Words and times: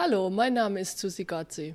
Hallo, 0.00 0.30
mein 0.30 0.54
Name 0.54 0.78
ist 0.78 1.00
Susi 1.00 1.24
Gotzi. 1.24 1.74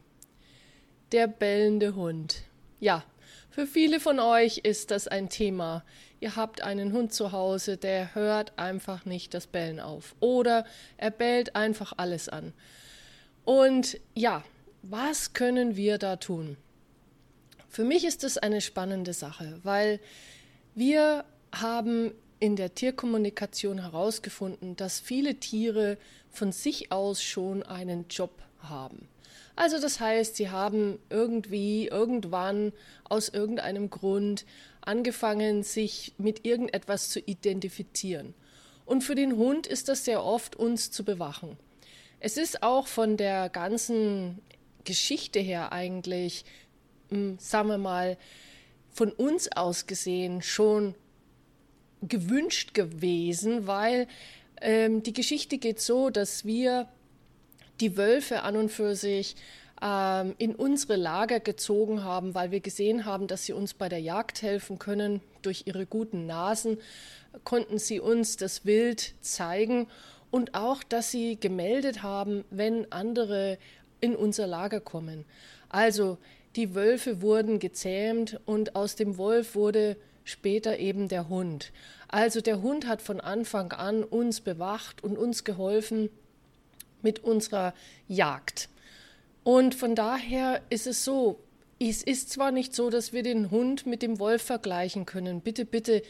Der 1.12 1.28
bellende 1.28 1.94
Hund. 1.94 2.44
Ja, 2.80 3.04
für 3.50 3.68
viele 3.68 4.00
von 4.00 4.18
euch 4.22 4.60
ist 4.60 4.92
das 4.92 5.10
ein 5.10 5.28
Thema. 5.28 5.84
Ihr 6.22 6.38
habt 6.38 6.62
einen 6.62 6.94
Hund 6.94 7.12
zu 7.12 7.34
Hause, 7.34 7.76
der 7.76 8.16
hört 8.16 8.58
einfach 8.58 9.04
nicht 9.04 9.34
das 9.34 9.46
Bellen 9.46 9.82
auf. 9.82 10.16
Oder 10.22 10.66
er 10.96 11.12
bellt 11.12 11.58
einfach 11.58 11.92
alles 11.98 12.30
an. 12.30 12.54
Und 13.44 14.00
ja, 14.16 14.46
was 14.84 15.34
können 15.34 15.76
wir 15.76 15.98
da 15.98 16.16
tun? 16.16 16.56
Für 17.68 17.84
mich 17.84 18.06
ist 18.06 18.24
das 18.24 18.38
eine 18.38 18.62
spannende 18.62 19.12
Sache, 19.12 19.60
weil 19.64 20.00
wir 20.76 21.26
haben 21.52 22.14
in 22.44 22.58
der 22.58 22.76
Tierkommunikation 22.76 23.80
herausgefunden, 23.80 24.76
dass 24.76 25.00
viele 25.00 25.36
Tiere 25.36 25.98
von 26.30 26.52
sich 26.52 26.92
aus 26.92 27.24
schon 27.24 27.64
einen 27.64 28.10
Job 28.10 28.32
haben. 28.60 29.08
Also 29.56 29.80
das 29.80 30.02
heißt, 30.02 30.36
sie 30.36 30.50
haben 30.50 31.00
irgendwie, 31.10 31.88
irgendwann, 31.88 32.74
aus 33.06 33.30
irgendeinem 33.30 33.90
Grund 33.90 34.46
angefangen, 34.82 35.64
sich 35.64 36.16
mit 36.18 36.46
irgendetwas 36.46 37.12
zu 37.12 37.22
identifizieren. 37.22 38.34
Und 38.86 39.06
für 39.06 39.16
den 39.16 39.38
Hund 39.38 39.66
ist 39.66 39.88
das 39.88 40.04
sehr 40.04 40.22
oft, 40.22 40.58
uns 40.58 40.92
zu 40.92 41.06
bewachen. 41.06 41.56
Es 42.20 42.36
ist 42.36 42.62
auch 42.62 42.88
von 42.88 43.16
der 43.16 43.48
ganzen 43.48 44.42
Geschichte 44.84 45.40
her 45.40 45.72
eigentlich, 45.72 46.44
hm, 47.08 47.38
sagen 47.40 47.70
wir 47.70 47.78
mal, 47.78 48.18
von 48.92 49.14
uns 49.14 49.50
aus 49.50 49.88
gesehen 49.88 50.42
schon 50.42 50.94
gewünscht 52.08 52.74
gewesen, 52.74 53.68
weil 53.68 54.08
ähm, 54.62 55.04
die 55.04 55.14
Geschichte 55.14 55.58
geht 55.58 55.80
so, 55.80 56.10
dass 56.10 56.46
wir 56.46 56.88
die 57.80 57.98
Wölfe 57.98 58.44
an 58.44 58.56
und 58.56 58.70
für 58.70 58.96
sich 58.96 59.36
ähm, 59.82 60.36
in 60.38 60.56
unsere 60.56 60.96
Lager 60.96 61.40
gezogen 61.40 62.04
haben, 62.04 62.34
weil 62.34 62.52
wir 62.52 62.62
gesehen 62.62 63.06
haben, 63.06 63.28
dass 63.28 63.46
sie 63.46 63.54
uns 63.54 63.74
bei 63.74 63.90
der 63.90 64.00
Jagd 64.00 64.42
helfen 64.42 64.80
können. 64.80 65.22
Durch 65.42 65.64
ihre 65.66 65.86
guten 65.86 66.26
Nasen 66.26 66.78
konnten 67.44 67.80
sie 67.80 68.00
uns 68.00 68.38
das 68.38 68.66
Wild 68.66 69.16
zeigen 69.22 69.88
und 70.32 70.56
auch, 70.56 70.84
dass 70.84 71.12
sie 71.12 71.38
gemeldet 71.40 72.02
haben, 72.02 72.46
wenn 72.50 72.92
andere 72.92 73.58
in 74.00 74.16
unser 74.16 74.48
Lager 74.48 74.80
kommen. 74.80 75.26
Also 75.70 76.18
die 76.56 76.76
Wölfe 76.76 77.22
wurden 77.22 77.60
gezähmt 77.60 78.40
und 78.46 78.76
aus 78.76 78.96
dem 78.96 79.18
Wolf 79.18 79.56
wurde 79.56 79.98
später 80.24 80.80
eben 80.80 81.08
der 81.08 81.30
Hund. 81.30 81.72
Also 82.08 82.42
der 82.42 82.62
Hund 82.62 82.88
hat 82.88 83.02
von 83.02 83.20
Anfang 83.20 83.72
an 83.72 84.04
uns 84.04 84.42
bewacht 84.42 85.04
und 85.04 85.18
uns 85.18 85.44
geholfen 85.44 86.10
mit 87.02 87.24
unserer 87.24 87.74
Jagd. 88.08 88.70
Und 89.44 89.76
von 89.76 89.96
daher 89.96 90.62
ist 90.70 90.88
es 90.88 91.04
so, 91.04 91.40
es 91.80 92.02
ist 92.02 92.30
zwar 92.30 92.52
nicht 92.52 92.74
so, 92.74 92.90
dass 92.90 93.14
wir 93.14 93.24
den 93.24 93.52
Hund 93.52 93.86
mit 93.86 94.02
dem 94.02 94.20
Wolf 94.20 94.42
vergleichen 94.42 95.06
können. 95.06 95.42
Bitte, 95.42 95.66
bitte, 95.66 96.02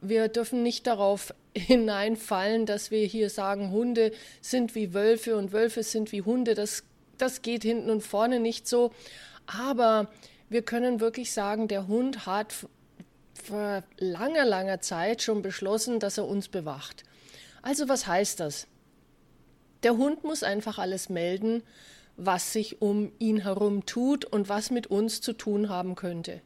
wir 0.00 0.28
dürfen 0.28 0.62
nicht 0.62 0.86
darauf 0.86 1.34
hineinfallen, 1.56 2.66
dass 2.66 2.90
wir 2.90 3.06
hier 3.06 3.28
sagen, 3.28 3.70
Hunde 3.70 4.12
sind 4.40 4.74
wie 4.74 4.94
Wölfe 4.94 5.36
und 5.36 5.52
Wölfe 5.52 5.82
sind 5.82 6.12
wie 6.12 6.22
Hunde. 6.22 6.54
Das, 6.54 6.84
das 7.18 7.42
geht 7.42 7.62
hinten 7.62 7.90
und 7.90 8.02
vorne 8.02 8.40
nicht 8.40 8.66
so. 8.66 8.92
Aber 9.46 10.10
wir 10.48 10.62
können 10.62 11.00
wirklich 11.00 11.32
sagen, 11.32 11.68
der 11.68 11.88
Hund 11.88 12.26
hat 12.26 12.66
vor 13.34 13.82
langer, 13.98 14.44
langer 14.44 14.80
Zeit 14.80 15.22
schon 15.22 15.42
beschlossen, 15.42 16.00
dass 16.00 16.18
er 16.18 16.26
uns 16.26 16.48
bewacht. 16.48 17.04
Also 17.62 17.88
was 17.88 18.06
heißt 18.06 18.40
das? 18.40 18.66
Der 19.82 19.96
Hund 19.96 20.24
muss 20.24 20.42
einfach 20.42 20.78
alles 20.78 21.08
melden, 21.08 21.62
was 22.16 22.52
sich 22.52 22.82
um 22.82 23.12
ihn 23.18 23.38
herum 23.38 23.86
tut 23.86 24.24
und 24.24 24.48
was 24.48 24.70
mit 24.70 24.86
uns 24.86 25.20
zu 25.20 25.32
tun 25.32 25.68
haben 25.68 25.94
könnte. 25.94 26.40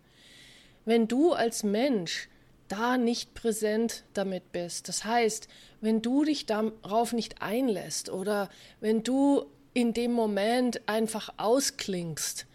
Wenn 0.85 1.09
du 1.09 1.33
als 1.33 1.65
Mensch 1.65 2.29
da 2.69 2.97
nicht 2.97 3.35
präsent 3.35 4.05
damit 4.15 4.53
bist, 4.53 4.89
das 4.89 5.05
heißt, 5.05 5.49
wenn 5.81 6.03
du 6.03 6.25
dich 6.25 6.47
darauf 6.47 7.13
nicht 7.13 7.43
einlässt 7.43 8.09
oder 8.09 8.49
wenn 8.81 9.03
du 9.03 9.47
in 9.75 9.93
dem 9.93 10.13
Moment 10.13 10.89
einfach 10.89 11.35
ausklingst, 11.37 12.47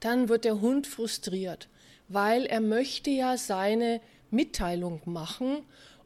dann 0.00 0.28
wird 0.28 0.44
der 0.44 0.60
Hund 0.60 0.86
frustriert 0.86 1.68
weil 2.08 2.46
er 2.46 2.60
möchte 2.60 3.10
ja 3.10 3.36
seine 3.36 4.00
Mitteilung 4.30 5.00
machen 5.04 5.62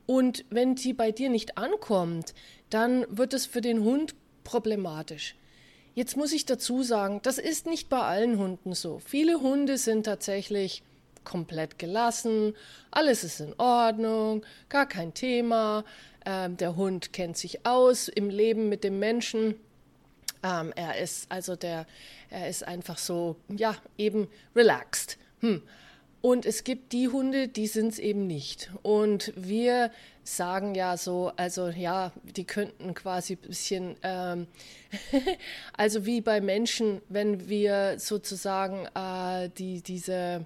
und 0.06 0.44
wenn 0.50 0.76
sie 0.76 0.92
bei 0.92 1.12
dir 1.12 1.30
nicht 1.30 1.58
ankommt, 1.58 2.34
dann 2.70 3.04
wird 3.10 3.34
es 3.34 3.46
für 3.46 3.60
den 3.60 3.80
Hund 3.80 4.14
problematisch. 4.44 5.34
Jetzt 5.94 6.16
muss 6.16 6.32
ich 6.32 6.46
dazu 6.46 6.82
sagen, 6.82 7.20
das 7.22 7.38
ist 7.38 7.66
nicht 7.66 7.88
bei 7.88 8.00
allen 8.00 8.38
Hunden 8.38 8.74
so. 8.74 9.00
Viele 9.04 9.40
Hunde 9.40 9.78
sind 9.78 10.04
tatsächlich 10.04 10.82
komplett 11.24 11.78
gelassen, 11.78 12.54
alles 12.90 13.24
ist 13.24 13.40
in 13.40 13.54
Ordnung, 13.58 14.44
gar 14.68 14.86
kein 14.86 15.12
Thema. 15.12 15.84
Ähm, 16.24 16.56
der 16.56 16.76
Hund 16.76 17.12
kennt 17.12 17.36
sich 17.36 17.66
aus 17.66 18.08
im 18.08 18.30
Leben 18.30 18.68
mit 18.68 18.84
dem 18.84 18.98
Menschen. 18.98 19.56
Ähm, 20.42 20.72
er 20.74 20.98
ist 20.98 21.30
also 21.30 21.56
der, 21.56 21.86
er 22.30 22.48
ist 22.48 22.66
einfach 22.66 22.96
so, 22.98 23.36
ja, 23.48 23.76
eben 23.98 24.28
relaxed. 24.54 25.18
Hm. 25.40 25.62
Und 26.20 26.46
es 26.46 26.64
gibt 26.64 26.92
die 26.92 27.08
Hunde, 27.08 27.46
die 27.48 27.68
sind 27.68 27.92
es 27.92 27.98
eben 27.98 28.26
nicht. 28.26 28.70
Und 28.82 29.32
wir 29.36 29.92
sagen 30.24 30.74
ja 30.74 30.96
so, 30.96 31.32
also 31.36 31.68
ja, 31.68 32.12
die 32.36 32.44
könnten 32.44 32.92
quasi 32.94 33.34
ein 33.34 33.48
bisschen, 33.48 33.96
ähm, 34.02 34.46
also 35.72 36.06
wie 36.06 36.20
bei 36.20 36.40
Menschen, 36.40 37.00
wenn 37.08 37.48
wir 37.48 37.98
sozusagen 37.98 38.86
äh, 38.94 39.48
die, 39.56 39.80
diese, 39.80 40.44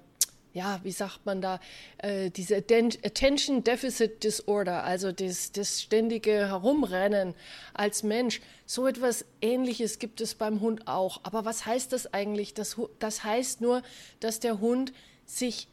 ja, 0.53 0.79
wie 0.83 0.91
sagt 0.91 1.25
man 1.25 1.41
da, 1.41 1.59
äh, 1.97 2.29
diese 2.29 2.55
Attention 2.55 3.63
Deficit 3.63 4.23
Disorder, 4.23 4.83
also 4.83 5.11
das, 5.11 5.51
das 5.51 5.81
ständige 5.81 6.49
Herumrennen 6.49 7.33
als 7.73 8.03
Mensch, 8.03 8.41
so 8.67 8.85
etwas 8.85 9.25
Ähnliches 9.41 9.97
gibt 9.97 10.21
es 10.21 10.35
beim 10.35 10.61
Hund 10.61 10.87
auch. 10.87 11.19
Aber 11.23 11.45
was 11.45 11.65
heißt 11.65 11.91
das 11.91 12.13
eigentlich? 12.13 12.53
Das, 12.53 12.77
das 12.99 13.23
heißt 13.23 13.59
nur, 13.59 13.81
dass 14.19 14.39
der 14.39 14.59
Hund 14.61 14.93
sich 15.25 15.67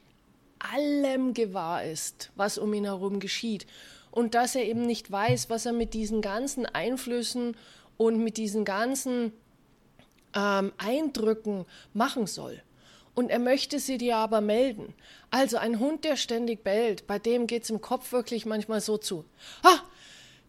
allem 0.58 1.34
gewahr 1.34 1.84
ist, 1.84 2.30
was 2.36 2.58
um 2.58 2.72
ihn 2.74 2.84
herum 2.84 3.20
geschieht 3.20 3.66
und 4.10 4.34
dass 4.34 4.54
er 4.54 4.64
eben 4.64 4.86
nicht 4.86 5.10
weiß, 5.10 5.50
was 5.50 5.66
er 5.66 5.72
mit 5.72 5.94
diesen 5.94 6.20
ganzen 6.20 6.66
Einflüssen 6.66 7.56
und 7.96 8.22
mit 8.22 8.36
diesen 8.36 8.64
ganzen 8.64 9.32
ähm, 10.34 10.72
Eindrücken 10.78 11.66
machen 11.94 12.26
soll. 12.26 12.62
Und 13.14 13.30
er 13.30 13.38
möchte 13.38 13.78
sie 13.78 13.98
dir 13.98 14.16
aber 14.16 14.40
melden. 14.40 14.94
Also 15.30 15.58
ein 15.58 15.78
Hund, 15.78 16.04
der 16.04 16.16
ständig 16.16 16.62
bellt, 16.62 17.06
bei 17.06 17.18
dem 17.18 17.46
geht 17.46 17.64
es 17.64 17.70
im 17.70 17.80
Kopf 17.80 18.12
wirklich 18.12 18.46
manchmal 18.46 18.80
so 18.80 18.98
zu. 18.98 19.24
Ah, 19.62 19.80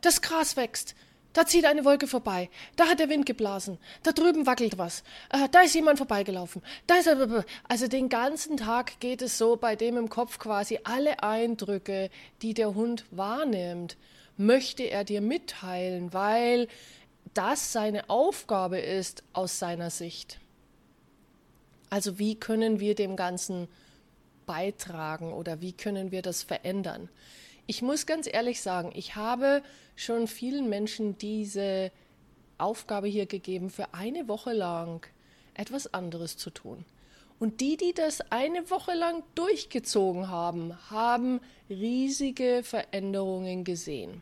das 0.01 0.21
Gras 0.21 0.55
wächst. 0.57 0.95
Da 1.33 1.45
zieht 1.45 1.65
eine 1.65 1.85
Wolke 1.85 2.07
vorbei. 2.07 2.49
Da 2.75 2.87
hat 2.87 2.99
der 2.99 3.09
Wind 3.09 3.25
geblasen. 3.25 3.77
Da 4.03 4.11
drüben 4.11 4.45
wackelt 4.45 4.77
was. 4.77 5.03
Äh, 5.29 5.47
da 5.49 5.61
ist 5.61 5.75
jemand 5.75 5.97
vorbeigelaufen. 5.97 6.61
Da 6.87 6.95
ist 6.95 7.07
er. 7.07 7.45
Also 7.67 7.87
den 7.87 8.09
ganzen 8.09 8.57
Tag 8.57 8.99
geht 8.99 9.21
es 9.21 9.37
so 9.37 9.55
bei 9.55 9.75
dem 9.75 9.97
im 9.97 10.09
Kopf 10.09 10.39
quasi 10.39 10.79
alle 10.83 11.23
Eindrücke, 11.23 12.09
die 12.41 12.53
der 12.53 12.75
Hund 12.75 13.05
wahrnimmt, 13.11 13.95
möchte 14.37 14.83
er 14.83 15.03
dir 15.03 15.21
mitteilen, 15.21 16.13
weil 16.13 16.67
das 17.33 17.71
seine 17.71 18.09
Aufgabe 18.09 18.79
ist 18.79 19.23
aus 19.33 19.59
seiner 19.59 19.89
Sicht. 19.89 20.39
Also 21.89 22.19
wie 22.19 22.35
können 22.35 22.79
wir 22.79 22.95
dem 22.95 23.15
Ganzen 23.15 23.67
beitragen 24.45 25.31
oder 25.31 25.61
wie 25.61 25.73
können 25.73 26.11
wir 26.11 26.21
das 26.21 26.43
verändern? 26.43 27.09
Ich 27.67 27.81
muss 27.81 28.05
ganz 28.05 28.27
ehrlich 28.31 28.61
sagen, 28.61 28.91
ich 28.95 29.15
habe 29.15 29.63
schon 29.95 30.27
vielen 30.27 30.69
Menschen 30.69 31.17
diese 31.17 31.91
Aufgabe 32.57 33.07
hier 33.07 33.25
gegeben, 33.25 33.69
für 33.69 33.93
eine 33.93 34.27
Woche 34.27 34.53
lang 34.53 35.05
etwas 35.53 35.93
anderes 35.93 36.37
zu 36.37 36.49
tun. 36.49 36.85
Und 37.39 37.59
die, 37.59 37.75
die 37.75 37.93
das 37.93 38.21
eine 38.31 38.69
Woche 38.69 38.93
lang 38.93 39.23
durchgezogen 39.33 40.29
haben, 40.29 40.77
haben 40.91 41.39
riesige 41.69 42.61
Veränderungen 42.63 43.63
gesehen. 43.63 44.21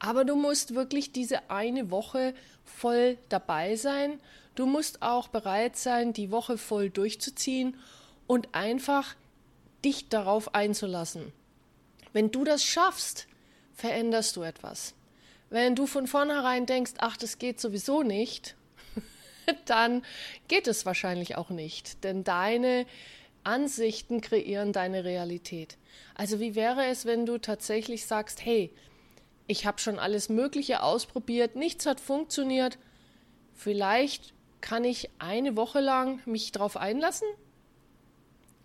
Aber 0.00 0.24
du 0.24 0.34
musst 0.34 0.74
wirklich 0.74 1.12
diese 1.12 1.48
eine 1.50 1.92
Woche 1.92 2.34
voll 2.64 3.16
dabei 3.28 3.76
sein. 3.76 4.18
Du 4.56 4.66
musst 4.66 5.02
auch 5.02 5.28
bereit 5.28 5.76
sein, 5.76 6.12
die 6.12 6.32
Woche 6.32 6.58
voll 6.58 6.90
durchzuziehen 6.90 7.76
und 8.26 8.48
einfach 8.52 9.14
dich 9.84 10.08
darauf 10.08 10.54
einzulassen. 10.54 11.32
Wenn 12.12 12.30
du 12.30 12.44
das 12.44 12.64
schaffst, 12.64 13.26
veränderst 13.74 14.36
du 14.36 14.42
etwas. 14.42 14.94
Wenn 15.50 15.74
du 15.74 15.86
von 15.86 16.06
vornherein 16.06 16.66
denkst, 16.66 16.92
ach, 16.98 17.16
das 17.16 17.38
geht 17.38 17.60
sowieso 17.60 18.02
nicht, 18.02 18.56
dann 19.66 20.02
geht 20.48 20.66
es 20.66 20.86
wahrscheinlich 20.86 21.36
auch 21.36 21.50
nicht, 21.50 22.04
denn 22.04 22.24
deine 22.24 22.86
Ansichten 23.44 24.20
kreieren 24.20 24.72
deine 24.72 25.04
Realität. 25.04 25.76
Also 26.14 26.40
wie 26.40 26.54
wäre 26.54 26.86
es, 26.86 27.04
wenn 27.04 27.26
du 27.26 27.38
tatsächlich 27.38 28.06
sagst, 28.06 28.44
hey, 28.44 28.72
ich 29.46 29.66
habe 29.66 29.80
schon 29.80 29.98
alles 29.98 30.28
Mögliche 30.28 30.82
ausprobiert, 30.82 31.56
nichts 31.56 31.84
hat 31.86 32.00
funktioniert, 32.00 32.78
Vielleicht 33.54 34.34
kann 34.60 34.84
ich 34.84 35.10
eine 35.18 35.56
Woche 35.56 35.80
lang 35.80 36.20
mich 36.24 36.52
darauf 36.52 36.76
einlassen? 36.76 37.28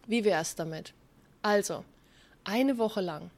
Wie 0.07 0.23
wäre 0.23 0.41
es 0.41 0.55
damit? 0.55 0.93
Also, 1.41 1.83
eine 2.43 2.77
Woche 2.77 3.01
lang 3.01 3.29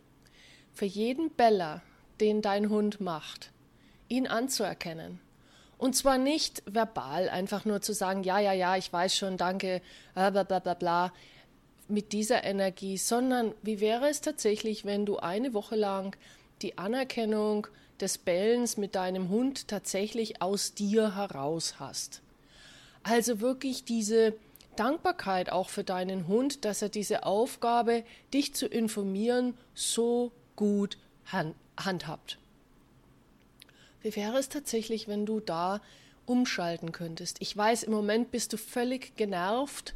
für 0.73 0.85
jeden 0.85 1.31
Beller, 1.31 1.81
den 2.19 2.41
dein 2.41 2.69
Hund 2.69 3.01
macht, 3.01 3.51
ihn 4.07 4.27
anzuerkennen. 4.27 5.19
Und 5.77 5.95
zwar 5.95 6.17
nicht 6.17 6.61
verbal, 6.65 7.29
einfach 7.29 7.63
nur 7.63 7.81
zu 7.81 7.93
sagen, 7.93 8.23
ja, 8.23 8.39
ja, 8.39 8.51
ja, 8.51 8.75
ich 8.75 8.91
weiß 8.91 9.15
schon, 9.15 9.37
danke, 9.37 9.81
bla 10.13 10.29
bla 10.29 10.59
bla 10.59 10.73
bla, 10.73 11.13
mit 11.87 12.11
dieser 12.11 12.43
Energie, 12.43 12.97
sondern 12.97 13.53
wie 13.63 13.79
wäre 13.79 14.09
es 14.09 14.21
tatsächlich, 14.21 14.85
wenn 14.85 15.05
du 15.05 15.17
eine 15.17 15.53
Woche 15.53 15.75
lang 15.75 16.15
die 16.61 16.77
Anerkennung 16.77 17.67
des 17.99 18.17
Bellens 18.17 18.77
mit 18.77 18.95
deinem 18.95 19.29
Hund 19.29 19.67
tatsächlich 19.67 20.41
aus 20.41 20.73
dir 20.73 21.15
heraus 21.15 21.75
hast? 21.79 22.21
Also 23.03 23.39
wirklich 23.39 23.85
diese 23.85 24.33
Dankbarkeit 24.75 25.51
auch 25.51 25.69
für 25.69 25.83
deinen 25.83 26.27
Hund, 26.27 26.63
dass 26.63 26.81
er 26.81 26.89
diese 26.89 27.25
Aufgabe, 27.25 28.03
dich 28.33 28.53
zu 28.53 28.67
informieren, 28.67 29.57
so 29.73 30.31
gut 30.59 30.97
hand 31.23 31.55
handhabt. 31.77 32.37
Wie 34.01 34.13
wäre 34.17 34.37
es 34.37 34.49
tatsächlich, 34.49 35.07
wenn 35.07 35.25
du 35.25 35.39
da 35.39 35.79
umschalten 36.25 36.91
könntest? 36.91 37.37
Ich 37.39 37.55
weiß, 37.55 37.83
im 37.83 37.93
Moment 37.93 38.31
bist 38.31 38.51
du 38.51 38.57
völlig 38.57 39.15
genervt 39.15 39.95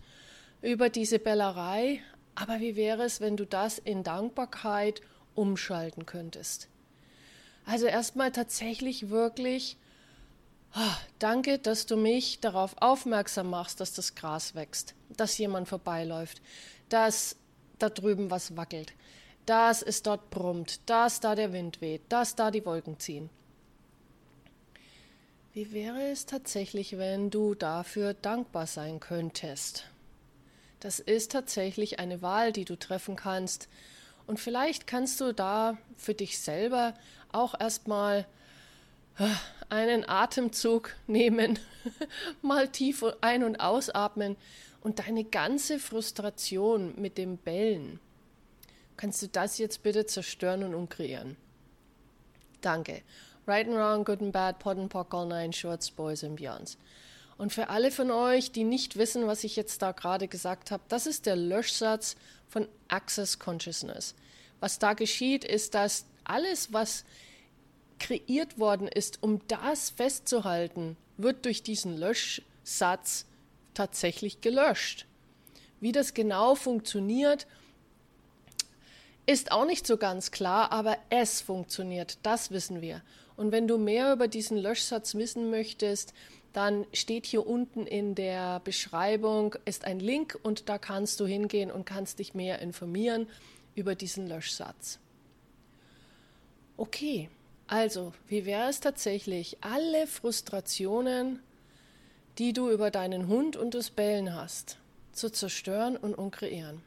über 0.62 0.88
diese 0.88 1.20
Bellerei, 1.20 2.02
aber 2.36 2.62
wie 2.62 2.78
wäre 2.78 3.04
es, 3.04 3.20
wenn 3.20 3.36
du 3.36 3.46
das 3.46 3.78
in 3.78 4.04
Dankbarkeit 4.04 5.02
umschalten 5.36 6.06
könntest? 6.06 6.70
Also 7.66 7.86
erstmal 7.86 8.32
tatsächlich 8.32 9.10
wirklich, 9.10 9.76
oh, 10.78 10.96
danke, 11.20 11.60
dass 11.60 11.86
du 11.86 11.98
mich 11.98 12.40
darauf 12.40 12.76
aufmerksam 12.80 13.50
machst, 13.50 13.82
dass 13.82 13.92
das 13.92 14.16
Gras 14.16 14.56
wächst, 14.56 14.96
dass 15.18 15.38
jemand 15.38 15.68
vorbeiläuft, 15.68 16.42
dass 16.88 17.36
da 17.80 17.90
drüben 17.90 18.32
was 18.32 18.56
wackelt, 18.56 18.94
dass 19.46 19.82
es 19.82 20.04
dort 20.04 20.30
brummt, 20.30 20.80
dass 20.90 21.20
da 21.20 21.36
der 21.36 21.54
Wind 21.54 21.82
weht, 21.82 22.02
dass 22.10 22.36
da 22.36 22.52
die 22.52 22.66
Wolken 22.66 23.00
ziehen. 23.00 23.30
Wie 25.54 25.72
wäre 25.72 26.10
es 26.10 26.26
tatsächlich, 26.26 26.98
wenn 26.98 27.30
du 27.30 27.54
dafür 27.54 28.16
dankbar 28.16 28.66
sein 28.66 29.00
könntest? 29.00 29.86
Das 30.80 31.00
ist 31.00 31.32
tatsächlich 31.32 32.00
eine 32.00 32.22
Wahl, 32.22 32.52
die 32.52 32.66
du 32.66 32.76
treffen 32.76 33.16
kannst. 33.16 33.70
Und 34.26 34.40
vielleicht 34.40 34.88
kannst 34.88 35.22
du 35.22 35.32
da 35.32 35.78
für 35.96 36.14
dich 36.14 36.40
selber 36.40 36.96
auch 37.32 37.60
erstmal 37.60 38.26
äh, 39.20 39.28
einen 39.70 40.08
Atemzug 40.10 40.96
nehmen, 41.08 41.60
mal 42.42 42.68
tief 42.68 43.06
ein- 43.22 43.44
und 43.44 43.60
ausatmen 43.60 44.38
und 44.82 45.00
deine 45.00 45.24
ganze 45.24 45.78
Frustration 45.78 46.94
mit 47.00 47.18
dem 47.18 47.38
Bellen 47.38 48.00
Kannst 48.98 49.22
du 49.22 49.28
das 49.28 49.58
jetzt 49.58 49.84
bitte 49.84 50.06
zerstören 50.06 50.64
und 50.64 50.76
umkreieren? 50.76 51.38
Danke. 52.62 53.02
Right 53.46 53.68
and 53.68 53.76
Wrong, 53.76 54.06
Good 54.06 54.22
and 54.22 54.32
Bad, 54.32 54.60
Pod 54.60 54.78
and 54.78 54.90
Pock, 54.90 55.14
All 55.14 55.28
Nine, 55.28 55.52
Shorts, 55.52 55.92
Boys 55.92 56.24
and 56.24 56.38
Beyonds. 56.38 56.78
Und 57.38 57.52
für 57.52 57.70
alle 57.70 57.92
von 57.92 58.12
euch, 58.12 58.52
die 58.52 58.64
nicht 58.64 58.96
wissen, 58.96 59.28
was 59.28 59.44
ich 59.44 59.56
jetzt 59.56 59.82
da 59.82 59.92
gerade 59.92 60.28
gesagt 60.28 60.72
habe, 60.72 60.84
das 60.88 61.08
ist 61.08 61.26
der 61.26 61.36
Löschsatz 61.36 62.16
von 62.48 62.68
Access 62.88 63.40
Consciousness. 63.40 64.16
Was 64.60 64.80
da 64.80 64.94
geschieht, 64.94 65.44
ist, 65.44 65.74
dass 65.74 66.06
alles, 66.24 66.72
was 66.72 67.04
kreiert 68.00 68.60
worden 68.60 68.88
ist, 68.88 69.22
um 69.22 69.42
das 69.48 69.90
festzuhalten, 69.90 70.96
wird 71.18 71.46
durch 71.46 71.64
diesen 71.64 71.98
Löschsatz 71.98 73.26
tatsächlich 73.74 74.42
gelöscht. 74.42 75.06
Wie 75.80 75.92
das 75.92 76.14
genau 76.14 76.56
funktioniert, 76.56 77.48
ist 79.26 79.52
auch 79.52 79.66
nicht 79.66 79.88
so 79.88 79.98
ganz 79.98 80.32
klar, 80.32 80.72
aber 80.72 80.98
es 81.10 81.42
funktioniert, 81.42 82.18
das 82.24 82.52
wissen 82.52 82.82
wir. 82.82 83.02
Und 83.36 83.52
wenn 83.52 83.68
du 83.68 83.78
mehr 83.78 84.14
über 84.14 84.28
diesen 84.28 84.58
Löschsatz 84.58 85.16
wissen 85.16 85.50
möchtest, 85.50 86.14
dann 86.52 86.86
steht 86.94 87.26
hier 87.26 87.48
unten 87.48 87.88
in 87.88 88.14
der 88.14 88.60
Beschreibung 88.60 89.56
ist 89.66 89.86
ein 89.86 90.00
Link 90.00 90.38
und 90.44 90.70
da 90.70 90.78
kannst 90.78 91.20
du 91.20 91.26
hingehen 91.26 91.72
und 91.72 91.86
kannst 91.86 92.20
dich 92.20 92.36
mehr 92.36 92.60
informieren 92.60 93.28
über 93.76 93.96
diesen 93.96 94.28
Löschsatz. 94.28 95.00
Okay, 96.78 97.30
also 97.68 98.14
wie 98.28 98.46
wäre 98.46 98.70
es 98.70 98.82
tatsächlich, 98.82 99.58
alle 99.62 100.06
Frustrationen, 100.06 101.40
die 102.38 102.54
du 102.54 102.70
über 102.70 102.92
deinen 102.92 103.28
Hund 103.28 103.56
und 103.56 103.74
das 103.74 103.90
Bellen 103.90 104.36
hast, 104.36 104.78
zu 105.12 105.32
zerstören 105.32 105.98
und 105.98 106.14
unkreieren? 106.14 106.84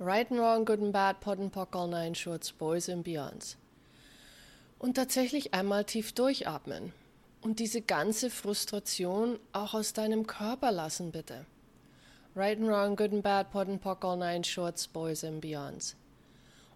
Right 0.00 0.28
and 0.28 0.40
Wrong, 0.40 0.64
Good 0.64 0.80
and 0.80 0.92
Bad, 0.92 1.20
Pod 1.20 1.38
and 1.38 1.52
Pock, 1.52 1.76
All 1.76 1.86
Nine 1.86 2.16
Shorts, 2.16 2.50
Boys 2.50 2.88
and 2.88 3.04
Beyonds. 3.04 3.56
Und 4.80 4.94
tatsächlich 4.94 5.54
einmal 5.54 5.84
tief 5.84 6.12
durchatmen 6.12 6.92
und 7.42 7.60
diese 7.60 7.80
ganze 7.80 8.28
Frustration 8.28 9.38
auch 9.52 9.72
aus 9.72 9.92
deinem 9.92 10.26
Körper 10.26 10.72
lassen, 10.72 11.12
bitte. 11.12 11.46
Right 12.34 12.58
and 12.58 12.66
Wrong, 12.66 12.96
Good 12.96 13.12
and 13.12 13.22
Bad, 13.22 13.52
Pod 13.52 13.68
and 13.68 13.80
Pock, 13.80 14.04
All 14.04 14.16
Nine 14.16 14.42
Shorts, 14.42 14.88
Boys 14.88 15.22
and 15.22 15.40
Beyonds. 15.40 15.94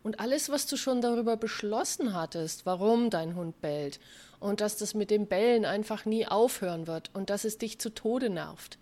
Und 0.04 0.20
alles, 0.20 0.48
was 0.48 0.66
du 0.66 0.76
schon 0.76 1.00
darüber 1.00 1.36
beschlossen 1.36 2.14
hattest, 2.14 2.66
warum 2.66 3.10
dein 3.10 3.34
Hund 3.34 3.60
bellt 3.60 3.98
und 4.38 4.60
dass 4.60 4.76
das 4.76 4.94
mit 4.94 5.10
dem 5.10 5.26
Bellen 5.26 5.64
einfach 5.64 6.04
nie 6.04 6.24
aufhören 6.24 6.86
wird 6.86 7.10
und 7.14 7.30
dass 7.30 7.42
es 7.42 7.58
dich 7.58 7.80
zu 7.80 7.90
Tode 7.92 8.30
nervt, 8.30 8.78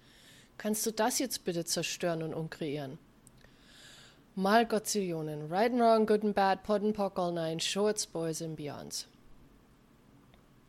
kannst 0.58 0.84
du 0.84 0.90
das 0.90 1.18
jetzt 1.20 1.44
bitte 1.44 1.64
zerstören 1.64 2.22
und 2.22 2.34
umkreieren 2.34 2.98
mal 4.36 4.66
Gottzillionen. 4.66 5.50
Right 5.50 5.72
and 5.72 5.80
Wrong, 5.80 6.06
Good 6.06 6.22
and 6.22 6.34
Bad, 6.34 6.62
Pod 6.62 6.82
and 6.82 6.94
Pock, 6.94 7.18
All 7.18 7.32
Nine, 7.32 7.58
Shorts, 7.58 8.06
Boys 8.06 8.40
and 8.40 8.56
Beyonds. 8.56 9.06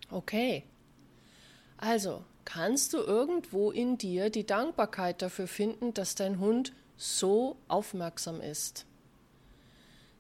Okay. 0.10 0.64
Also, 1.78 2.24
kannst 2.46 2.94
du 2.94 2.98
irgendwo 2.98 3.72
in 3.72 3.98
dir 3.98 4.30
die 4.30 4.46
Dankbarkeit 4.46 5.22
dafür 5.22 5.48
finden, 5.48 5.94
dass 5.94 6.16
dein 6.16 6.40
Hund 6.40 6.74
so 6.96 7.58
aufmerksam 7.68 8.42
ist? 8.42 8.86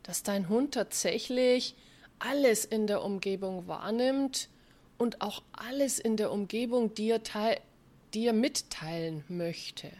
Dass 0.03 0.23
dein 0.23 0.49
Hund 0.49 0.73
tatsächlich 0.73 1.75
alles 2.19 2.65
in 2.65 2.85
der 2.85 3.01
Umgebung 3.03 3.67
wahrnimmt 3.67 4.49
und 4.97 5.21
auch 5.21 5.41
alles 5.51 5.99
in 5.99 6.17
der 6.17 6.31
Umgebung 6.31 6.93
dir, 6.93 7.21
dir 8.13 8.33
mitteilen 8.33 9.23
möchte. 9.29 9.91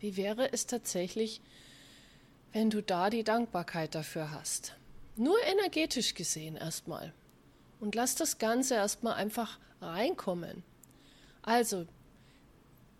Wie 0.00 0.16
wäre 0.16 0.52
es 0.52 0.66
tatsächlich, 0.66 1.40
wenn 2.52 2.70
du 2.70 2.82
da 2.82 3.10
die 3.10 3.24
Dankbarkeit 3.24 3.94
dafür 3.94 4.30
hast. 4.30 4.74
Nur 5.16 5.36
energetisch 5.44 6.14
gesehen 6.14 6.56
erstmal. 6.56 7.12
Und 7.80 7.94
lass 7.94 8.14
das 8.14 8.38
Ganze 8.38 8.74
erstmal 8.74 9.14
einfach 9.14 9.58
reinkommen. 9.80 10.62
Also, 11.42 11.86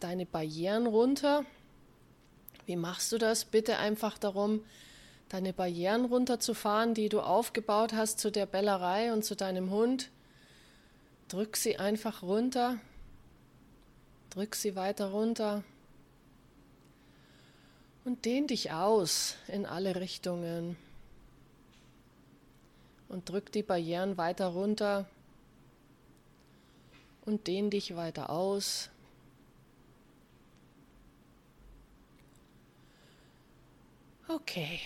deine 0.01 0.27
Barrieren 0.27 0.87
runter. 0.87 1.45
Wie 2.67 2.77
machst 2.77 3.11
du 3.13 3.19
das? 3.19 3.45
Bitte 3.45 3.79
einfach 3.79 4.19
darum, 4.19 4.65
deine 5.29 5.53
Barrieren 5.53 6.05
runterzufahren, 6.05 6.95
die 6.95 7.09
du 7.09 7.21
aufgebaut 7.21 7.93
hast 7.93 8.21
zu 8.21 8.31
der 8.31 8.47
Bellerei 8.47 9.13
und 9.13 9.25
zu 9.25 9.35
deinem 9.35 9.71
Hund. 9.71 10.11
Drück 11.29 11.57
sie 11.57 11.79
einfach 11.79 12.23
runter. 12.23 12.79
Drück 14.31 14.55
sie 14.55 14.77
weiter 14.77 15.11
runter. 15.11 15.65
Und 18.09 18.25
dehn 18.25 18.47
dich 18.47 18.73
aus 18.73 19.37
in 19.49 19.67
alle 19.67 19.97
Richtungen. 19.97 20.79
Und 23.11 23.29
drück 23.29 23.53
die 23.53 23.63
Barrieren 23.63 24.17
weiter 24.17 24.47
runter. 24.47 25.05
Und 27.27 27.47
dehn 27.49 27.69
dich 27.69 27.97
weiter 27.97 28.31
aus. 28.31 28.89
Okay. 34.27 34.81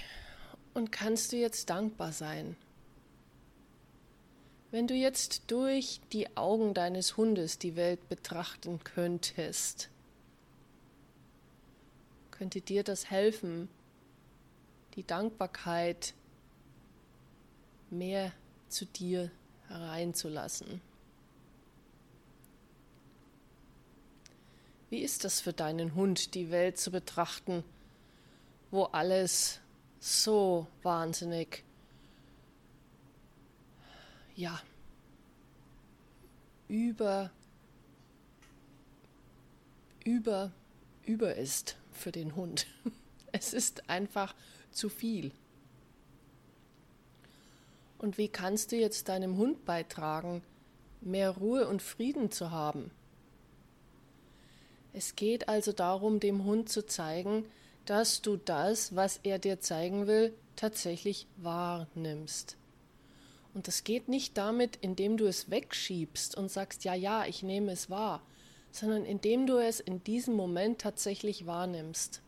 Und 0.75 0.91
kannst 0.91 1.31
du 1.31 1.37
jetzt 1.37 1.71
dankbar 1.71 2.11
sein? 2.11 2.57
Wenn 4.73 4.88
du 4.88 4.95
jetzt 4.95 5.45
durch 5.47 6.00
die 6.12 6.37
Augen 6.37 6.75
deines 6.75 7.17
Hundes 7.17 7.61
die 7.61 7.76
Welt 7.76 8.09
betrachten 8.09 8.81
könntest, 8.83 9.91
könnte 12.43 12.61
dir 12.61 12.83
das 12.83 13.09
helfen, 13.09 13.69
die 14.97 15.07
Dankbarkeit 15.07 16.13
mehr 17.89 18.33
zu 18.69 18.85
dir 18.85 19.31
hereinzulassen. 19.69 20.81
Wie 24.91 24.99
ist 24.99 25.23
das 25.23 25.41
für 25.41 25.53
deinen 25.53 25.95
Hund, 25.95 26.35
die 26.35 26.51
Welt 26.51 26.79
zu 26.79 26.91
betrachten, 26.91 27.63
wo 28.73 28.87
alles 28.87 29.61
so 30.01 30.67
wahnsinnig, 30.83 31.63
ja, 34.35 34.61
über 36.67 37.31
über, 40.05 40.51
über 41.07 41.37
ist 41.37 41.77
für 41.93 42.13
den 42.13 42.37
Hund. 42.37 42.67
Es 43.35 43.55
ist 43.55 43.89
einfach 43.89 44.35
zu 44.73 44.91
viel. 44.91 45.33
Und 47.97 48.19
wie 48.19 48.29
kannst 48.29 48.73
du 48.73 48.77
jetzt 48.77 49.09
deinem 49.09 49.39
Hund 49.39 49.65
beitragen, 49.65 50.43
mehr 51.01 51.31
Ruhe 51.31 51.67
und 51.67 51.81
Frieden 51.81 52.31
zu 52.31 52.51
haben? 52.51 52.91
Es 54.93 55.17
geht 55.17 55.49
also 55.49 55.73
darum, 55.73 56.21
dem 56.21 56.45
Hund 56.45 56.69
zu 56.69 56.85
zeigen, 56.85 57.47
dass 57.87 58.21
du 58.21 58.37
das, 58.37 58.95
was 58.95 59.21
er 59.23 59.39
dir 59.39 59.61
zeigen 59.61 60.07
will, 60.07 60.35
tatsächlich 60.57 61.27
wahrnimmst. 61.39 62.57
Und 63.55 63.69
das 63.69 63.85
geht 63.85 64.09
nicht 64.09 64.37
damit, 64.37 64.77
indem 64.81 65.17
du 65.17 65.27
es 65.27 65.51
wegschiebst 65.51 66.37
und 66.37 66.51
sagst, 66.51 66.85
ja, 66.85 66.95
ja, 66.95 67.27
ich 67.27 67.43
nehme 67.43 67.73
es 67.73 67.91
wahr, 67.91 68.23
sondern 68.73 69.05
indem 69.05 69.47
du 69.47 69.59
es 69.59 69.79
in 69.79 70.02
diesem 70.02 70.35
Moment 70.35 70.81
tatsächlich 70.81 71.47
wahrnimmst. 71.47 72.23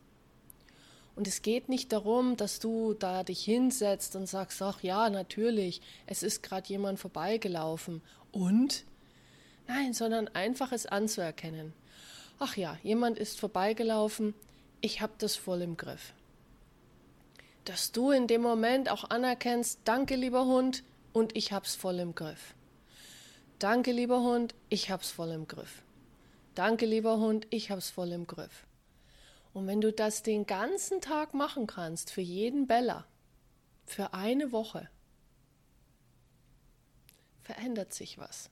Und 1.16 1.26
es 1.28 1.42
geht 1.42 1.68
nicht 1.68 1.92
darum, 1.92 2.36
dass 2.36 2.60
du 2.60 2.94
da 2.94 3.22
dich 3.22 3.44
hinsetzt 3.44 4.16
und 4.16 4.26
sagst, 4.26 4.60
ach 4.62 4.82
ja, 4.82 5.10
natürlich, 5.10 5.80
es 6.06 6.22
ist 6.22 6.42
gerade 6.42 6.68
jemand 6.68 6.98
vorbeigelaufen. 6.98 8.02
Und? 8.32 8.84
Nein, 9.66 9.94
sondern 9.94 10.28
einfach 10.28 10.72
es 10.72 10.86
anzuerkennen. 10.86 11.72
Ach 12.38 12.56
ja, 12.56 12.78
jemand 12.82 13.18
ist 13.18 13.38
vorbeigelaufen, 13.38 14.34
ich 14.80 15.00
habe 15.00 15.12
das 15.18 15.36
voll 15.36 15.62
im 15.62 15.76
Griff. 15.76 16.12
Dass 17.64 17.92
du 17.92 18.10
in 18.10 18.26
dem 18.26 18.42
Moment 18.42 18.90
auch 18.90 19.08
anerkennst, 19.08 19.80
danke 19.84 20.16
lieber 20.16 20.44
Hund, 20.44 20.82
und 21.12 21.36
ich 21.36 21.52
hab's 21.52 21.76
voll 21.76 22.00
im 22.00 22.16
Griff. 22.16 22.54
Danke 23.60 23.92
lieber 23.92 24.20
Hund, 24.20 24.54
ich 24.68 24.90
hab's 24.90 25.10
voll 25.10 25.30
im 25.30 25.46
Griff. 25.46 25.83
Danke, 26.54 26.86
lieber 26.86 27.18
Hund, 27.18 27.46
ich 27.50 27.70
hab's 27.70 27.90
voll 27.90 28.12
im 28.12 28.26
Griff. 28.26 28.66
Und 29.52 29.66
wenn 29.66 29.80
du 29.80 29.92
das 29.92 30.22
den 30.22 30.46
ganzen 30.46 31.00
Tag 31.00 31.34
machen 31.34 31.66
kannst, 31.66 32.10
für 32.10 32.20
jeden 32.20 32.66
Beller, 32.66 33.06
für 33.86 34.14
eine 34.14 34.52
Woche, 34.52 34.88
verändert 37.42 37.92
sich 37.92 38.18
was. 38.18 38.50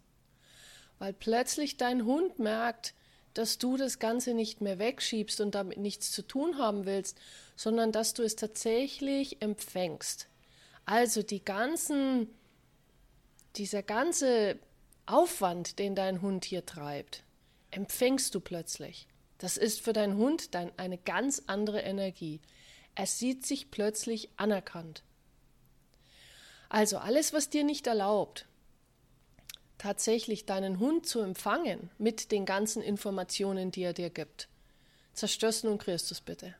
Weil 0.98 1.12
plötzlich 1.12 1.76
dein 1.76 2.04
Hund 2.04 2.38
merkt, 2.38 2.94
dass 3.34 3.58
du 3.58 3.76
das 3.76 3.98
Ganze 3.98 4.34
nicht 4.34 4.60
mehr 4.60 4.78
wegschiebst 4.78 5.40
und 5.40 5.54
damit 5.54 5.78
nichts 5.78 6.12
zu 6.12 6.22
tun 6.22 6.58
haben 6.58 6.84
willst, 6.84 7.18
sondern 7.56 7.90
dass 7.92 8.14
du 8.14 8.22
es 8.22 8.36
tatsächlich 8.36 9.40
empfängst. 9.40 10.28
Also 10.84 11.22
die 11.22 11.44
ganzen, 11.44 12.28
dieser 13.56 13.82
ganze 13.82 14.58
Aufwand, 15.06 15.78
den 15.78 15.94
dein 15.94 16.20
Hund 16.20 16.44
hier 16.44 16.66
treibt, 16.66 17.24
empfängst 17.72 18.34
du 18.34 18.40
plötzlich. 18.40 19.08
Das 19.38 19.56
ist 19.56 19.80
für 19.80 19.92
deinen 19.92 20.16
Hund 20.16 20.54
dann 20.54 20.70
eine 20.76 20.98
ganz 20.98 21.42
andere 21.46 21.80
Energie. 21.80 22.40
Er 22.94 23.06
sieht 23.06 23.44
sich 23.44 23.70
plötzlich 23.70 24.30
anerkannt. 24.36 25.02
Also 26.68 26.98
alles, 26.98 27.32
was 27.32 27.50
dir 27.50 27.64
nicht 27.64 27.86
erlaubt, 27.86 28.46
tatsächlich 29.78 30.46
deinen 30.46 30.78
Hund 30.78 31.06
zu 31.06 31.20
empfangen 31.20 31.90
mit 31.98 32.30
den 32.30 32.46
ganzen 32.46 32.82
Informationen, 32.82 33.72
die 33.72 33.82
er 33.82 33.92
dir 33.92 34.10
gibt. 34.10 34.48
Zerstörst 35.12 35.64
nun 35.64 35.78
Christus 35.78 36.20
bitte. 36.20 36.54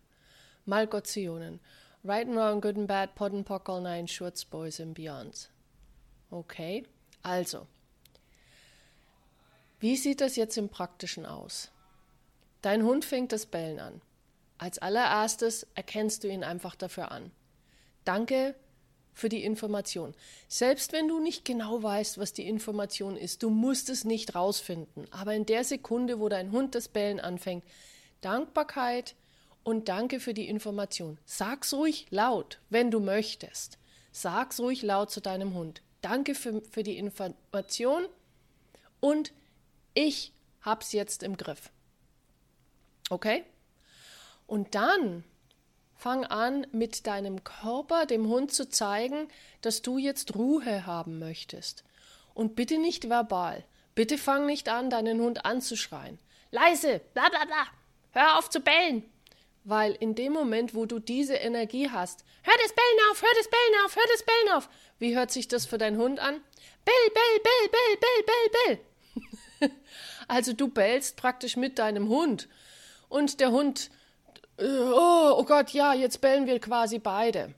Mal 0.66 0.86
Gott 0.86 1.06
Zionen. 1.06 1.60
Right 2.04 2.26
and 2.26 2.36
wrong, 2.36 2.60
good 2.60 2.76
and 2.76 2.88
bad, 2.88 3.14
pod 3.14 3.32
and 3.32 3.46
pock, 3.46 3.68
all 3.68 3.80
nine, 3.80 4.08
shorts, 4.08 4.44
boys 4.44 4.80
and 4.80 4.92
beyonds. 4.92 5.48
Okay, 6.30 6.84
also, 7.22 7.68
wie 9.82 9.96
sieht 9.96 10.20
das 10.20 10.36
jetzt 10.36 10.56
im 10.56 10.68
Praktischen 10.68 11.26
aus? 11.26 11.72
Dein 12.60 12.84
Hund 12.84 13.04
fängt 13.04 13.32
das 13.32 13.46
Bellen 13.46 13.80
an. 13.80 14.00
Als 14.56 14.78
allererstes 14.78 15.66
erkennst 15.74 16.22
du 16.22 16.28
ihn 16.28 16.44
einfach 16.44 16.76
dafür 16.76 17.10
an. 17.10 17.32
Danke 18.04 18.54
für 19.12 19.28
die 19.28 19.42
Information. 19.42 20.14
Selbst 20.46 20.92
wenn 20.92 21.08
du 21.08 21.18
nicht 21.18 21.44
genau 21.44 21.82
weißt, 21.82 22.18
was 22.18 22.32
die 22.32 22.46
Information 22.46 23.16
ist, 23.16 23.42
du 23.42 23.50
musst 23.50 23.90
es 23.90 24.04
nicht 24.04 24.36
rausfinden. 24.36 25.08
Aber 25.10 25.34
in 25.34 25.46
der 25.46 25.64
Sekunde, 25.64 26.20
wo 26.20 26.28
dein 26.28 26.52
Hund 26.52 26.76
das 26.76 26.86
Bellen 26.86 27.18
anfängt, 27.18 27.64
Dankbarkeit 28.20 29.16
und 29.64 29.88
danke 29.88 30.20
für 30.20 30.32
die 30.32 30.48
Information. 30.48 31.18
Sag's 31.24 31.74
ruhig 31.74 32.06
laut, 32.10 32.60
wenn 32.70 32.92
du 32.92 33.00
möchtest. 33.00 33.78
Sag's 34.12 34.60
ruhig 34.60 34.82
laut 34.82 35.10
zu 35.10 35.20
deinem 35.20 35.54
Hund. 35.54 35.82
Danke 36.02 36.36
für, 36.36 36.62
für 36.70 36.84
die 36.84 36.98
Information 36.98 38.06
und 39.00 39.32
ich 39.94 40.32
hab's 40.62 40.92
jetzt 40.92 41.22
im 41.22 41.36
Griff. 41.36 41.70
Okay? 43.10 43.44
Und 44.46 44.74
dann 44.74 45.24
fang 45.96 46.24
an, 46.24 46.66
mit 46.72 47.06
deinem 47.06 47.44
Körper 47.44 48.06
dem 48.06 48.26
Hund 48.28 48.52
zu 48.52 48.68
zeigen, 48.68 49.28
dass 49.60 49.82
du 49.82 49.98
jetzt 49.98 50.34
Ruhe 50.34 50.84
haben 50.86 51.18
möchtest. 51.18 51.84
Und 52.34 52.56
bitte 52.56 52.78
nicht 52.78 53.08
verbal. 53.08 53.64
Bitte 53.94 54.18
fang 54.18 54.46
nicht 54.46 54.68
an, 54.68 54.90
deinen 54.90 55.20
Hund 55.20 55.44
anzuschreien. 55.44 56.18
Leise, 56.50 57.00
bla 57.14 57.28
bla 57.28 57.44
bla. 57.44 57.66
Hör 58.10 58.38
auf 58.38 58.50
zu 58.50 58.60
bellen. 58.60 59.04
Weil 59.64 59.92
in 59.92 60.14
dem 60.14 60.32
Moment, 60.32 60.74
wo 60.74 60.86
du 60.86 60.98
diese 60.98 61.34
Energie 61.34 61.88
hast, 61.88 62.24
hör 62.42 62.54
das 62.62 62.72
Bellen 62.72 63.10
auf, 63.10 63.22
hör 63.22 63.34
das 63.36 63.48
Bellen 63.48 63.84
auf, 63.84 63.96
hör 63.96 64.02
das 64.12 64.24
Bellen 64.24 64.56
auf. 64.56 64.68
Wie 64.98 65.16
hört 65.16 65.30
sich 65.30 65.46
das 65.46 65.66
für 65.66 65.78
deinen 65.78 65.98
Hund 65.98 66.18
an? 66.18 66.40
Bell, 66.84 67.10
bell, 67.14 67.40
bell, 67.44 67.68
bell, 67.70 67.96
bell, 68.00 68.24
bell, 68.26 68.50
bell. 68.66 68.91
also 70.28 70.52
du 70.52 70.68
bellst 70.68 71.16
praktisch 71.16 71.56
mit 71.56 71.78
deinem 71.78 72.08
Hund. 72.08 72.48
Und 73.08 73.40
der 73.40 73.50
Hund, 73.50 73.90
äh, 74.56 74.66
oh, 74.66 75.34
oh 75.36 75.44
Gott, 75.44 75.70
ja, 75.70 75.94
jetzt 75.94 76.20
bellen 76.20 76.46
wir 76.46 76.58
quasi 76.60 76.98
beide. 76.98 77.54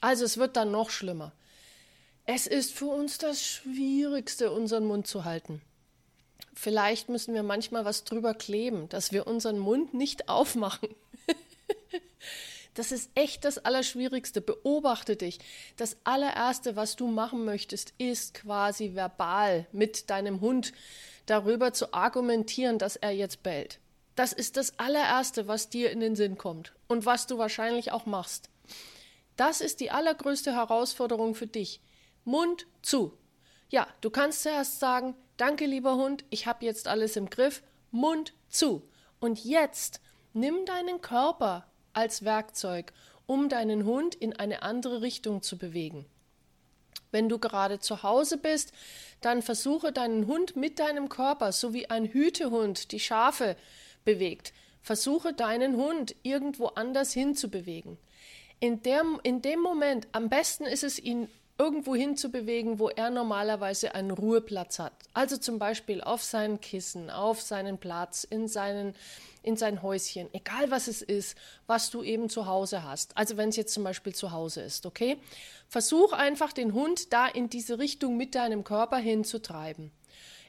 Also 0.00 0.24
es 0.24 0.38
wird 0.38 0.56
dann 0.56 0.70
noch 0.70 0.90
schlimmer. 0.90 1.32
Es 2.26 2.46
ist 2.46 2.72
für 2.72 2.86
uns 2.86 3.18
das 3.18 3.42
Schwierigste, 3.44 4.50
unseren 4.50 4.86
Mund 4.86 5.06
zu 5.06 5.24
halten. 5.24 5.60
Vielleicht 6.54 7.08
müssen 7.08 7.34
wir 7.34 7.42
manchmal 7.42 7.84
was 7.84 8.04
drüber 8.04 8.32
kleben, 8.32 8.88
dass 8.88 9.12
wir 9.12 9.26
unseren 9.26 9.58
Mund 9.58 9.92
nicht 9.92 10.28
aufmachen. 10.28 10.88
Das 12.74 12.90
ist 12.90 13.10
echt 13.14 13.44
das 13.44 13.58
Allerschwierigste. 13.58 14.40
Beobachte 14.40 15.16
dich. 15.16 15.38
Das 15.76 15.96
allererste, 16.04 16.74
was 16.74 16.96
du 16.96 17.06
machen 17.06 17.44
möchtest, 17.44 17.94
ist 17.98 18.34
quasi 18.34 18.94
verbal 18.94 19.66
mit 19.70 20.10
deinem 20.10 20.40
Hund 20.40 20.72
darüber 21.26 21.72
zu 21.72 21.92
argumentieren, 21.94 22.78
dass 22.78 22.96
er 22.96 23.10
jetzt 23.10 23.42
bellt. 23.42 23.78
Das 24.14 24.32
ist 24.32 24.56
das 24.56 24.78
allererste, 24.78 25.48
was 25.48 25.70
dir 25.70 25.90
in 25.90 26.00
den 26.00 26.16
Sinn 26.16 26.38
kommt 26.38 26.72
und 26.86 27.04
was 27.04 27.26
du 27.26 27.38
wahrscheinlich 27.38 27.92
auch 27.92 28.06
machst. 28.06 28.48
Das 29.36 29.60
ist 29.60 29.80
die 29.80 29.90
allergrößte 29.90 30.54
Herausforderung 30.54 31.34
für 31.34 31.48
dich. 31.48 31.80
Mund 32.24 32.66
zu. 32.82 33.18
Ja, 33.68 33.88
du 34.00 34.10
kannst 34.10 34.42
zuerst 34.42 34.78
sagen, 34.78 35.16
danke 35.36 35.66
lieber 35.66 35.96
Hund, 35.96 36.24
ich 36.30 36.46
habe 36.46 36.64
jetzt 36.64 36.86
alles 36.86 37.16
im 37.16 37.28
Griff. 37.28 37.62
Mund 37.90 38.34
zu. 38.48 38.88
Und 39.18 39.44
jetzt 39.44 40.00
nimm 40.32 40.64
deinen 40.66 41.00
Körper 41.00 41.66
als 41.92 42.24
Werkzeug, 42.24 42.92
um 43.26 43.48
deinen 43.48 43.84
Hund 43.84 44.14
in 44.14 44.34
eine 44.34 44.62
andere 44.62 45.02
Richtung 45.02 45.42
zu 45.42 45.58
bewegen. 45.58 46.06
Wenn 47.14 47.28
du 47.28 47.38
gerade 47.38 47.78
zu 47.78 48.02
Hause 48.02 48.38
bist, 48.38 48.72
dann 49.20 49.40
versuche 49.40 49.92
deinen 49.92 50.26
Hund 50.26 50.56
mit 50.56 50.80
deinem 50.80 51.08
Körper, 51.08 51.52
so 51.52 51.72
wie 51.72 51.88
ein 51.88 52.06
Hütehund 52.06 52.90
die 52.90 52.98
Schafe 52.98 53.54
bewegt, 54.04 54.52
versuche 54.82 55.32
deinen 55.32 55.76
Hund 55.76 56.16
irgendwo 56.24 56.66
anders 56.66 57.12
hinzubewegen. 57.12 57.98
In, 58.58 58.82
der, 58.82 59.04
in 59.22 59.42
dem 59.42 59.60
Moment, 59.60 60.08
am 60.10 60.28
besten 60.28 60.64
ist 60.64 60.82
es, 60.82 60.98
ihn 60.98 61.28
irgendwo 61.56 61.94
hinzubewegen, 61.94 62.78
wo 62.78 62.88
er 62.88 63.10
normalerweise 63.10 63.94
einen 63.94 64.10
Ruheplatz 64.10 64.78
hat. 64.78 64.92
Also 65.12 65.36
zum 65.36 65.58
Beispiel 65.58 66.00
auf 66.00 66.22
seinen 66.22 66.60
Kissen, 66.60 67.10
auf 67.10 67.40
seinen 67.40 67.78
Platz, 67.78 68.24
in, 68.24 68.48
seinen, 68.48 68.94
in 69.42 69.56
sein 69.56 69.82
Häuschen, 69.82 70.28
egal 70.32 70.70
was 70.70 70.88
es 70.88 71.00
ist, 71.00 71.38
was 71.66 71.90
du 71.90 72.02
eben 72.02 72.28
zu 72.28 72.46
Hause 72.46 72.82
hast. 72.82 73.16
Also 73.16 73.36
wenn 73.36 73.50
es 73.50 73.56
jetzt 73.56 73.72
zum 73.72 73.84
Beispiel 73.84 74.14
zu 74.14 74.32
Hause 74.32 74.62
ist, 74.62 74.84
okay? 74.84 75.18
Versuch 75.68 76.12
einfach 76.12 76.52
den 76.52 76.74
Hund 76.74 77.12
da 77.12 77.26
in 77.26 77.48
diese 77.48 77.78
Richtung 77.78 78.16
mit 78.16 78.34
deinem 78.34 78.64
Körper 78.64 78.96
hinzutreiben. 78.96 79.92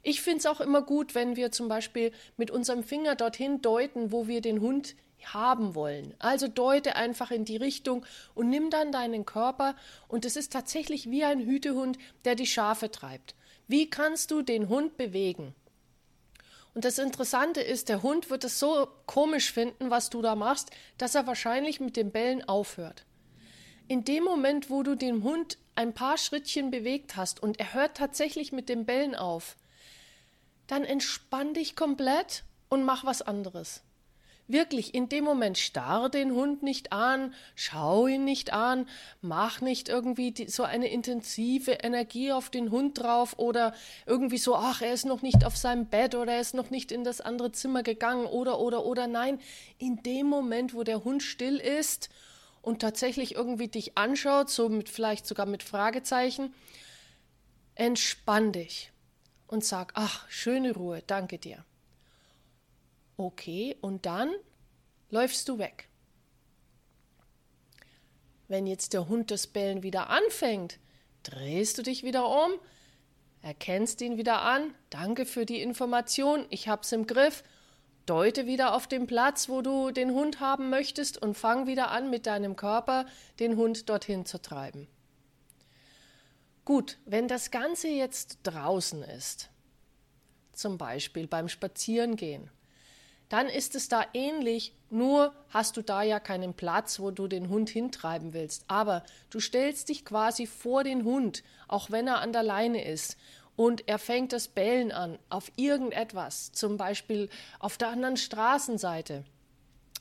Ich 0.01 0.21
finde 0.21 0.39
es 0.39 0.45
auch 0.45 0.62
immer 0.62 0.83
gut, 0.83 1.15
wenn 1.15 1.35
wir 1.35 1.51
zum 1.51 1.67
Beispiel 1.67 2.12
mit 2.38 2.51
unserem 2.51 2.83
Finger 2.83 3.15
dorthin 3.15 3.62
deuten, 3.62 4.12
wo 4.12 4.27
wir 4.27 4.41
den 4.41 4.62
Hund 4.62 4.95
haben 5.34 5.75
wollen. 5.75 6.13
Also 6.20 6.48
deute 6.48 6.96
einfach 6.96 7.32
in 7.32 7.46
die 7.46 7.58
Richtung 7.58 8.05
und 8.34 8.50
nimm 8.50 8.70
dann 8.70 8.91
deinen 8.91 9.25
Körper 9.25 9.75
und 10.08 10.25
es 10.25 10.36
ist 10.36 10.53
tatsächlich 10.53 11.10
wie 11.10 11.24
ein 11.24 11.39
Hütehund, 11.39 11.98
der 12.25 12.36
die 12.36 12.48
Schafe 12.48 12.91
treibt. 12.91 13.36
Wie 13.67 13.89
kannst 13.89 14.32
du 14.32 14.41
den 14.41 14.70
Hund 14.70 14.98
bewegen? 14.98 15.55
Und 16.75 16.84
das 16.84 17.00
Interessante 17.00 17.62
ist, 17.62 17.88
der 17.88 18.03
Hund 18.03 18.29
wird 18.29 18.44
es 18.44 18.60
so 18.60 18.88
komisch 19.05 19.51
finden, 19.51 19.89
was 19.89 20.10
du 20.10 20.22
da 20.22 20.36
machst, 20.36 20.72
dass 20.98 21.15
er 21.15 21.25
wahrscheinlich 21.25 21.79
mit 21.79 21.96
dem 21.96 22.12
Bellen 22.12 22.48
aufhört. 22.48 23.05
In 23.88 24.03
dem 24.03 24.24
Moment, 24.24 24.70
wo 24.70 24.84
du 24.84 24.96
den 24.96 25.24
Hund 25.24 25.58
ein 25.75 25.94
paar 25.94 26.17
Schrittchen 26.17 26.72
bewegt 26.72 27.15
hast 27.15 27.41
und 27.41 27.60
er 27.60 27.74
hört 27.74 27.96
tatsächlich 27.96 28.51
mit 28.51 28.67
dem 28.67 28.86
Bellen 28.86 29.15
auf, 29.15 29.55
dann 30.67 30.84
entspann 30.84 31.53
dich 31.53 31.77
komplett 31.77 32.44
und 32.67 32.84
mach 32.84 33.05
was 33.05 33.22
anderes. 33.22 33.85
Wirklich, 34.48 34.94
in 34.94 35.10
dem 35.10 35.24
Moment 35.24 35.58
starr 35.58 36.08
den 36.08 36.32
Hund 36.32 36.62
nicht 36.62 36.94
an, 36.94 37.34
schau 37.56 38.06
ihn 38.06 38.25
nicht 38.25 38.54
an, 38.54 38.88
mach 39.22 39.60
nicht 39.60 39.90
irgendwie 39.90 40.32
die, 40.32 40.50
so 40.50 40.62
eine 40.62 40.88
intensive 40.88 41.72
Energie 41.72 42.32
auf 42.32 42.52
den 42.52 42.70
Hund 42.70 43.00
drauf 43.00 43.40
oder 43.40 43.74
irgendwie 44.06 44.38
so, 44.38 44.56
ach, 44.56 44.84
er 44.84 44.94
ist 44.94 45.06
noch 45.06 45.24
nicht 45.24 45.46
auf 45.46 45.58
seinem 45.58 45.88
Bett 45.88 46.14
oder 46.14 46.34
er 46.34 46.42
ist 46.42 46.54
noch 46.54 46.70
nicht 46.70 46.92
in 46.92 47.04
das 47.04 47.22
andere 47.22 47.54
Zimmer 47.54 47.82
gegangen 47.82 48.28
oder, 48.28 48.60
oder, 48.60 48.86
oder. 48.86 49.08
Nein, 49.08 49.40
in 49.80 50.04
dem 50.04 50.28
Moment, 50.28 50.75
wo 50.75 50.84
der 50.84 51.04
Hund 51.04 51.24
still 51.24 51.58
ist 51.58 52.10
und 52.62 52.82
tatsächlich 52.82 53.34
irgendwie 53.34 53.68
dich 53.68 53.98
anschaut, 53.98 54.52
so 54.52 54.70
mit, 54.70 54.90
vielleicht 54.90 55.25
sogar 55.25 55.48
mit 55.48 55.64
Fragezeichen, 55.64 56.54
entspann 57.74 58.52
dich 58.52 58.92
und 59.48 59.66
sag, 59.66 59.94
ach, 59.96 60.30
schöne 60.30 60.74
Ruhe, 60.74 61.02
danke 61.08 61.40
dir. 61.40 61.66
Okay, 63.17 63.77
und 63.81 64.05
dann 64.05 64.34
läufst 65.10 65.48
du 65.48 65.57
weg. 65.57 65.88
Wenn 68.48 68.67
jetzt 68.67 68.93
der 68.93 69.07
Hund 69.07 69.31
das 69.31 69.48
Bellen 69.48 69.84
wieder 69.84 70.10
anfängt, 70.10 70.79
drehst 71.24 71.77
du 71.77 71.81
dich 71.81 72.03
wieder 72.03 72.27
um, 72.27 72.51
erkennst 73.41 74.01
ihn 74.01 74.17
wieder 74.17 74.41
an, 74.41 74.74
danke 74.89 75.25
für 75.25 75.45
die 75.45 75.62
Information, 75.62 76.45
ich 76.50 76.67
hab's 76.67 76.91
im 76.91 77.07
Griff, 77.07 77.43
deute 78.05 78.45
wieder 78.45 78.75
auf 78.75 78.88
den 78.88 79.07
Platz, 79.07 79.50
wo 79.50 79.62
du 79.62 79.91
den 79.91 80.12
Hund 80.12 80.39
haben 80.39 80.69
möchtest 80.69 81.19
und 81.19 81.36
fang 81.36 81.65
wieder 81.65 81.89
an, 81.89 82.10
mit 82.10 82.27
deinem 82.27 82.55
Körper 82.55 83.05
den 83.39 83.55
Hund 83.55 83.89
dorthin 83.89 84.25
zu 84.25 84.41
treiben. 84.41 84.88
Gut, 86.65 86.98
wenn 87.05 87.27
das 87.27 87.51
Ganze 87.51 87.88
jetzt 87.88 88.39
draußen 88.43 89.03
ist, 89.03 89.50
zum 90.53 90.77
Beispiel 90.77 91.27
beim 91.27 91.48
Spazierengehen, 91.50 92.50
dann 93.29 93.48
ist 93.48 93.75
es 93.75 93.88
da 93.88 94.05
ähnlich, 94.13 94.74
nur 94.89 95.34
hast 95.50 95.77
du 95.77 95.82
da 95.82 96.03
ja 96.03 96.20
keinen 96.20 96.53
Platz, 96.53 97.00
wo 97.00 97.12
du 97.12 97.27
den 97.27 97.50
Hund 97.50 97.70
hintreiben 97.70 98.34
willst. 98.34 98.65
Aber 98.67 99.03
du 99.29 99.39
stellst 99.39 99.89
dich 99.89 100.05
quasi 100.05 100.46
vor 100.46 100.84
den 100.84 101.03
Hund, 101.03 101.44
auch 101.67 101.89
wenn 101.89 102.08
er 102.08 102.20
an 102.20 102.34
der 102.34 102.44
Leine 102.44 102.86
ist, 102.86 103.17
und 103.55 103.88
er 103.88 104.00
fängt 104.00 104.34
das 104.34 104.50
Bellen 104.50 104.91
an 104.91 105.17
auf 105.29 105.50
irgendetwas, 105.55 106.51
zum 106.51 106.75
Beispiel 106.75 107.29
auf 107.60 107.77
der 107.77 107.88
anderen 107.88 108.17
Straßenseite. 108.17 109.24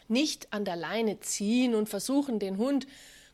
Nicht 0.09 0.53
an 0.53 0.65
der 0.65 0.75
Leine 0.75 1.21
ziehen 1.21 1.77
und 1.77 1.89
versuchen, 1.89 2.41
den 2.41 2.59
Hund 2.59 2.89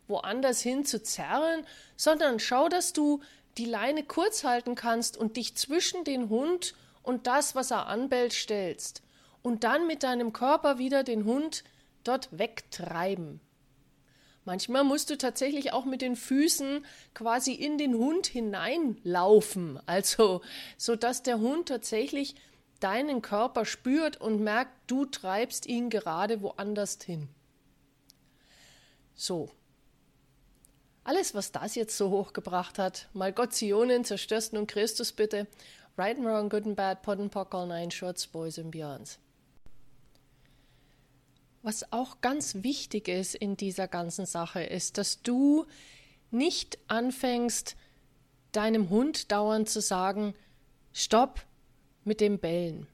woanders 0.08 0.60
hin 0.60 0.84
zu 0.84 1.02
zerren, 1.02 1.64
sondern 1.96 2.38
schau, 2.38 2.68
dass 2.68 2.92
du 2.92 3.22
die 3.56 3.64
Leine 3.64 4.04
kurz 4.04 4.44
halten 4.44 4.74
kannst 4.74 5.16
und 5.16 5.38
dich 5.38 5.56
zwischen 5.56 6.04
den 6.04 6.28
Hund 6.28 6.74
und 7.02 7.26
das, 7.26 7.54
was 7.54 7.70
er 7.70 7.86
anbellt, 7.86 8.34
stellst 8.34 9.02
und 9.42 9.64
dann 9.64 9.86
mit 9.86 10.02
deinem 10.02 10.32
Körper 10.32 10.78
wieder 10.78 11.04
den 11.04 11.24
Hund 11.24 11.64
dort 12.04 12.28
wegtreiben. 12.36 13.40
Manchmal 14.44 14.84
musst 14.84 15.10
du 15.10 15.18
tatsächlich 15.18 15.72
auch 15.72 15.84
mit 15.84 16.02
den 16.02 16.16
Füßen 16.16 16.84
quasi 17.14 17.52
in 17.52 17.78
den 17.78 17.94
Hund 17.94 18.26
hineinlaufen, 18.26 19.78
also 19.86 20.40
so 20.76 20.96
dass 20.96 21.22
der 21.22 21.38
Hund 21.38 21.68
tatsächlich 21.68 22.34
deinen 22.80 23.20
Körper 23.20 23.66
spürt 23.66 24.20
und 24.20 24.40
merkt, 24.40 24.72
du 24.86 25.04
treibst 25.04 25.66
ihn 25.66 25.90
gerade 25.90 26.40
woanders 26.40 26.98
hin. 27.02 27.28
So. 29.14 29.50
Alles, 31.04 31.34
was 31.34 31.52
das 31.52 31.74
jetzt 31.74 31.96
so 31.96 32.10
hochgebracht 32.10 32.78
hat, 32.78 33.08
mal 33.12 33.32
Gott 33.32 33.52
Zionen, 33.52 34.04
zerstörsten 34.04 34.58
und 34.58 34.66
Christus 34.66 35.12
bitte, 35.12 35.46
right 35.98 36.16
and 36.16 36.26
wrong, 36.26 36.48
good 36.48 36.66
and 36.66 36.76
bad, 36.76 37.02
pot 37.02 37.18
and 37.18 37.30
pock, 37.30 37.54
all 37.54 37.66
nine 37.66 37.90
shorts, 37.90 38.26
boys 38.26 38.58
and 38.58 38.70
beyonds. 38.70 39.18
Was 41.62 41.92
auch 41.92 42.20
ganz 42.20 42.62
wichtig 42.62 43.08
ist 43.08 43.34
in 43.34 43.56
dieser 43.56 43.86
ganzen 43.86 44.24
Sache, 44.24 44.62
ist, 44.62 44.96
dass 44.96 45.22
du 45.22 45.66
nicht 46.30 46.78
anfängst, 46.88 47.76
deinem 48.52 48.88
Hund 48.88 49.30
dauernd 49.30 49.68
zu 49.68 49.80
sagen, 49.80 50.34
stopp 50.92 51.44
mit 52.04 52.20
dem 52.20 52.38
Bellen. 52.38 52.86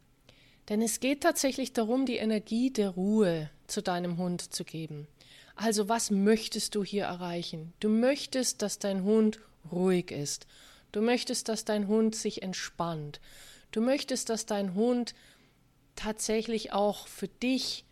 Denn 0.69 0.83
es 0.83 1.01
geht 1.01 1.23
tatsächlich 1.23 1.73
darum, 1.73 2.07
die 2.07 2.17
Energie 2.17 2.71
der 2.71 2.91
Ruhe 2.91 3.51
zu 3.69 3.83
deinem 3.83 4.19
Hund 4.19 4.53
zu 4.53 4.65
geben. 4.65 5.07
Also 5.55 5.89
was 5.89 6.11
möchtest 6.11 6.75
du 6.75 6.85
hier 6.85 7.05
erreichen? 7.05 7.73
Du 7.81 7.89
möchtest, 7.89 8.63
dass 8.63 8.79
dein 8.79 9.05
Hund 9.05 9.39
ruhig 9.71 10.11
ist. 10.11 10.47
Du 10.93 11.01
möchtest, 11.01 11.49
dass 11.49 11.65
dein 11.65 11.89
Hund 11.89 12.15
sich 12.15 12.43
entspannt. 12.43 13.21
Du 13.71 13.81
möchtest, 13.81 14.29
dass 14.29 14.45
dein 14.45 14.75
Hund 14.75 15.15
tatsächlich 15.95 16.73
auch 16.73 17.07
für 17.07 17.29
dich 17.29 17.86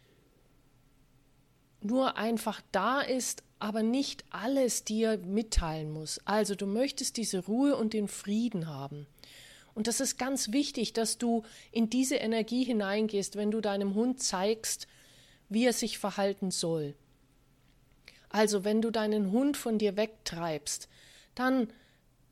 nur 1.85 2.17
einfach 2.17 2.61
da 2.73 3.01
ist, 3.01 3.43
aber 3.59 3.83
nicht 3.83 4.25
alles 4.31 4.85
dir 4.85 5.19
mitteilen 5.19 5.91
muss. 5.91 6.19
Also 6.25 6.55
du 6.55 6.67
möchtest 6.67 7.17
diese 7.17 7.45
Ruhe 7.45 7.77
und 7.77 7.93
den 7.93 8.09
Frieden 8.09 8.67
haben. 8.67 9.07
Und 9.75 9.87
das 9.87 10.01
ist 10.01 10.19
ganz 10.19 10.53
wichtig, 10.53 10.93
dass 10.93 11.19
du 11.19 11.43
in 11.73 11.91
diese 11.91 12.17
Energie 12.17 12.65
hineingehst, 12.65 13.37
wenn 13.37 13.51
du 13.51 13.61
deinem 13.61 13.95
Hund 13.95 14.23
zeigst, 14.23 14.87
wie 15.49 15.67
er 15.67 15.73
sich 15.73 15.99
verhalten 15.99 16.51
soll. 16.51 16.95
Also 18.29 18.65
wenn 18.65 18.83
du 18.83 18.91
deinen 18.91 19.31
Hund 19.31 19.57
von 19.57 19.79
dir 19.79 19.97
wegtreibst, 19.97 20.89
dann 21.35 21.69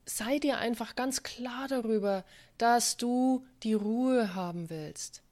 sei 0.04 0.38
dir 0.38 0.58
einfach 0.58 0.96
ganz 0.96 1.22
klar 1.22 1.68
darüber, 1.68 2.24
dass 2.58 2.96
du 2.96 3.44
die 3.62 3.74
Ruhe 3.74 4.34
haben 4.34 4.70
willst. 4.70 5.22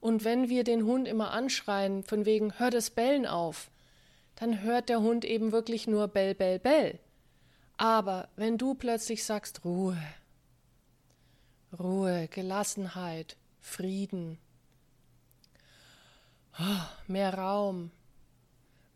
Und 0.00 0.24
wenn 0.24 0.48
wir 0.48 0.64
den 0.64 0.84
Hund 0.84 1.06
immer 1.06 1.30
anschreien, 1.32 2.02
von 2.02 2.24
wegen, 2.24 2.58
hör 2.58 2.70
das 2.70 2.90
Bellen 2.90 3.26
auf, 3.26 3.70
dann 4.36 4.62
hört 4.62 4.88
der 4.88 5.00
Hund 5.00 5.24
eben 5.26 5.52
wirklich 5.52 5.86
nur 5.86 6.08
Bell, 6.08 6.34
Bell, 6.34 6.58
Bell. 6.58 6.98
Aber 7.76 8.28
wenn 8.36 8.56
du 8.56 8.74
plötzlich 8.74 9.24
sagst, 9.24 9.64
Ruhe, 9.64 9.98
Ruhe, 11.78 12.28
Gelassenheit, 12.28 13.36
Frieden, 13.60 14.38
oh, 16.58 16.86
mehr 17.06 17.34
Raum, 17.34 17.90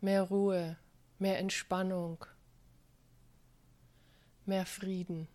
mehr 0.01 0.23
Ruhe, 0.23 0.77
mehr 1.19 1.37
Entspannung, 1.37 2.25
mehr 4.45 4.65
Frieden. 4.65 5.27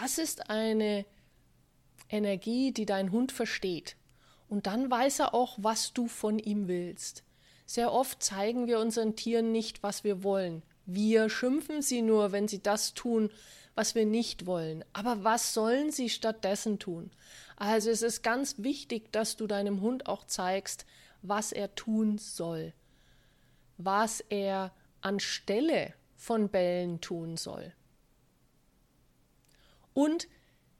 Das 0.00 0.18
ist 0.18 0.50
eine 0.50 1.04
Energie, 2.12 2.72
die 2.72 2.86
dein 2.86 3.10
Hund 3.10 3.32
versteht. 3.32 3.96
Und 4.48 4.66
dann 4.66 4.90
weiß 4.90 5.20
er 5.20 5.34
auch, 5.34 5.56
was 5.58 5.92
du 5.92 6.06
von 6.06 6.38
ihm 6.38 6.68
willst. 6.68 7.24
Sehr 7.66 7.92
oft 7.92 8.22
zeigen 8.22 8.66
wir 8.66 8.78
unseren 8.78 9.16
Tieren 9.16 9.50
nicht, 9.50 9.82
was 9.82 10.04
wir 10.04 10.22
wollen. 10.22 10.62
Wir 10.84 11.30
schimpfen 11.30 11.80
sie 11.80 12.02
nur, 12.02 12.32
wenn 12.32 12.48
sie 12.48 12.62
das 12.62 12.92
tun, 12.92 13.30
was 13.74 13.94
wir 13.94 14.04
nicht 14.04 14.46
wollen. 14.46 14.84
Aber 14.92 15.24
was 15.24 15.54
sollen 15.54 15.90
sie 15.90 16.10
stattdessen 16.10 16.78
tun? 16.78 17.10
Also 17.56 17.90
es 17.90 18.02
ist 18.02 18.22
ganz 18.22 18.56
wichtig, 18.58 19.12
dass 19.12 19.36
du 19.36 19.46
deinem 19.46 19.80
Hund 19.80 20.06
auch 20.06 20.24
zeigst, 20.24 20.84
was 21.22 21.52
er 21.52 21.74
tun 21.74 22.18
soll, 22.18 22.74
was 23.78 24.20
er 24.20 24.72
anstelle 25.00 25.94
von 26.16 26.48
Bällen 26.48 27.00
tun 27.00 27.36
soll. 27.36 27.72
Und 29.94 30.28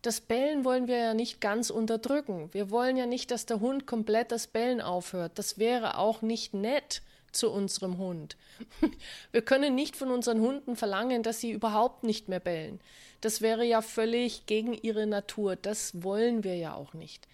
das 0.02 0.20
Bellen 0.20 0.64
wollen 0.64 0.88
wir 0.88 0.98
ja 0.98 1.14
nicht 1.14 1.40
ganz 1.40 1.70
unterdrücken. 1.70 2.48
Wir 2.52 2.70
wollen 2.70 2.96
ja 2.96 3.06
nicht, 3.06 3.30
dass 3.30 3.46
der 3.46 3.60
Hund 3.60 3.86
komplett 3.86 4.32
das 4.32 4.48
Bellen 4.48 4.80
aufhört. 4.80 5.32
Das 5.36 5.58
wäre 5.58 5.96
auch 5.96 6.22
nicht 6.22 6.54
nett 6.54 7.02
zu 7.30 7.50
unserem 7.50 7.98
Hund. 7.98 8.36
Wir 9.32 9.42
können 9.42 9.74
nicht 9.74 9.96
von 9.96 10.10
unseren 10.10 10.40
Hunden 10.40 10.76
verlangen, 10.76 11.22
dass 11.22 11.40
sie 11.40 11.50
überhaupt 11.50 12.04
nicht 12.04 12.28
mehr 12.28 12.40
bellen. 12.40 12.78
Das 13.22 13.40
wäre 13.40 13.64
ja 13.64 13.80
völlig 13.80 14.44
gegen 14.46 14.74
ihre 14.74 15.06
Natur. 15.06 15.56
Das 15.56 16.02
wollen 16.02 16.44
wir 16.44 16.56
ja 16.56 16.74
auch 16.74 16.92
nicht. 16.92 17.26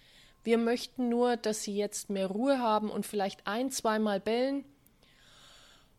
Wir 0.43 0.57
möchten 0.57 1.09
nur, 1.09 1.35
dass 1.35 1.63
sie 1.63 1.75
jetzt 1.75 2.09
mehr 2.09 2.27
Ruhe 2.27 2.59
haben 2.59 2.89
und 2.89 3.05
vielleicht 3.05 3.45
ein, 3.45 3.71
zweimal 3.71 4.19
bellen 4.19 4.63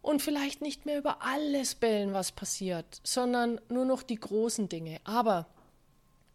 und 0.01 0.23
vielleicht 0.23 0.63
nicht 0.63 0.87
mehr 0.87 0.99
über 0.99 1.23
alles 1.23 1.75
bellen, 1.75 2.15
was 2.15 2.33
passiert, 2.33 3.01
sondern 3.05 3.61
nur 3.69 3.85
noch 3.85 4.03
die 4.03 4.19
großen 4.19 4.69
Dinge. 4.69 4.99
Aber 5.05 5.47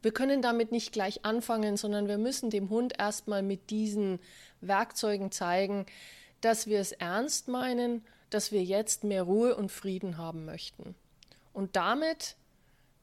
wir 0.06 0.12
können 0.12 0.44
damit 0.44 0.72
nicht 0.72 0.92
gleich 0.92 1.26
anfangen, 1.26 1.78
sondern 1.78 2.08
wir 2.08 2.20
müssen 2.20 2.52
dem 2.52 2.70
Hund 2.70 2.94
erstmal 3.00 3.42
mit 3.42 3.72
diesen 3.72 4.20
Werkzeugen 4.62 5.32
zeigen, 5.32 5.88
dass 6.42 6.68
wir 6.68 6.80
es 6.80 6.92
ernst 6.92 7.48
meinen, 7.48 8.06
dass 8.30 8.52
wir 8.52 8.64
jetzt 8.64 9.04
mehr 9.04 9.24
Ruhe 9.24 9.56
und 9.56 9.72
Frieden 9.72 10.18
haben 10.20 10.46
möchten. 10.46 10.94
Und 11.54 11.76
damit 11.76 12.36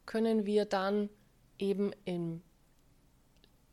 können 0.06 0.46
wir 0.46 0.64
dann 0.64 1.10
eben 1.58 1.90
in, 2.04 2.40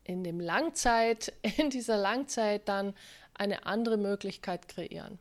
in 0.03 0.23
dem 0.23 0.39
Langzeit, 0.39 1.31
in 1.57 1.69
dieser 1.69 1.97
Langzeit 1.97 2.67
dann 2.67 2.95
eine 3.35 3.67
andere 3.67 3.97
Möglichkeit 3.97 4.67
kreieren. 4.67 5.19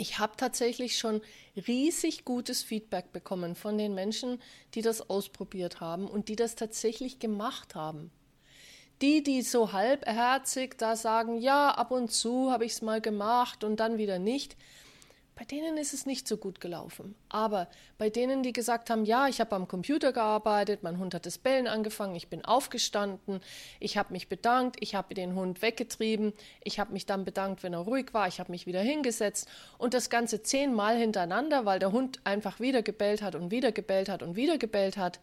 Ich 0.00 0.18
habe 0.18 0.32
tatsächlich 0.34 0.96
schon 0.96 1.20
riesig 1.68 2.24
gutes 2.24 2.62
Feedback 2.62 3.12
bekommen 3.12 3.54
von 3.54 3.76
den 3.76 3.94
Menschen, 3.94 4.40
die 4.72 4.80
das 4.80 5.10
ausprobiert 5.10 5.80
haben 5.80 6.08
und 6.08 6.28
die 6.28 6.36
das 6.36 6.54
tatsächlich 6.54 7.18
gemacht 7.18 7.74
haben. 7.74 8.10
Die, 9.02 9.22
die 9.22 9.42
so 9.42 9.74
halbherzig 9.74 10.78
da 10.78 10.96
sagen, 10.96 11.38
ja, 11.38 11.72
ab 11.72 11.90
und 11.90 12.10
zu 12.10 12.50
habe 12.50 12.64
ich 12.64 12.72
es 12.72 12.80
mal 12.80 13.02
gemacht 13.02 13.62
und 13.62 13.78
dann 13.78 13.98
wieder 13.98 14.18
nicht, 14.18 14.56
bei 15.40 15.46
denen 15.46 15.78
ist 15.78 15.94
es 15.94 16.04
nicht 16.04 16.28
so 16.28 16.36
gut 16.36 16.60
gelaufen. 16.60 17.14
Aber 17.30 17.66
bei 17.96 18.10
denen, 18.10 18.42
die 18.42 18.52
gesagt 18.52 18.90
haben, 18.90 19.06
ja, 19.06 19.26
ich 19.26 19.40
habe 19.40 19.56
am 19.56 19.66
Computer 19.68 20.12
gearbeitet, 20.12 20.82
mein 20.82 20.98
Hund 20.98 21.14
hat 21.14 21.24
das 21.24 21.38
Bellen 21.38 21.66
angefangen, 21.66 22.14
ich 22.14 22.28
bin 22.28 22.44
aufgestanden, 22.44 23.40
ich 23.78 23.96
habe 23.96 24.12
mich 24.12 24.28
bedankt, 24.28 24.76
ich 24.80 24.94
habe 24.94 25.14
den 25.14 25.34
Hund 25.34 25.62
weggetrieben, 25.62 26.34
ich 26.62 26.78
habe 26.78 26.92
mich 26.92 27.06
dann 27.06 27.24
bedankt, 27.24 27.62
wenn 27.62 27.72
er 27.72 27.78
ruhig 27.78 28.12
war, 28.12 28.28
ich 28.28 28.38
habe 28.38 28.52
mich 28.52 28.66
wieder 28.66 28.82
hingesetzt 28.82 29.48
und 29.78 29.94
das 29.94 30.10
Ganze 30.10 30.42
zehnmal 30.42 30.98
hintereinander, 30.98 31.64
weil 31.64 31.78
der 31.78 31.92
Hund 31.92 32.20
einfach 32.24 32.60
wieder 32.60 32.82
gebellt 32.82 33.22
hat 33.22 33.34
und 33.34 33.50
wieder 33.50 33.72
gebellt 33.72 34.10
hat 34.10 34.22
und 34.22 34.36
wieder 34.36 34.58
gebellt 34.58 34.98
hat. 34.98 35.20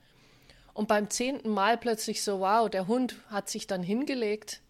Und 0.73 0.87
beim 0.87 1.11
zehnten 1.11 1.51
Mal 1.51 1.77
plötzlich 1.77 2.23
so, 2.23 2.39
wow, 2.39 2.67
der 2.67 2.87
Hund 2.87 3.17
hat 3.29 3.49
sich 3.49 3.67
dann 3.67 3.83
hingelegt. 3.83 4.61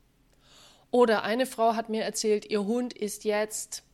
Oder 0.92 1.24
eine 1.24 1.46
Frau 1.46 1.78
hat 1.78 1.88
mir 1.88 2.04
erzählt, 2.04 2.50
ihr 2.50 2.66
Hund 2.66 2.92
ist 2.92 3.24
jetzt 3.24 3.87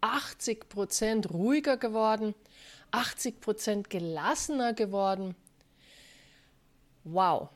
80 0.00 0.68
Prozent 0.68 1.30
ruhiger 1.30 1.76
geworden, 1.76 2.34
80 2.90 3.40
Prozent 3.40 3.90
gelassener 3.90 4.72
geworden. 4.72 5.34
Wow, 7.04 7.48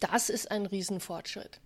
das 0.00 0.30
ist 0.30 0.50
ein 0.50 0.66
Riesenfortschritt. 0.66 1.60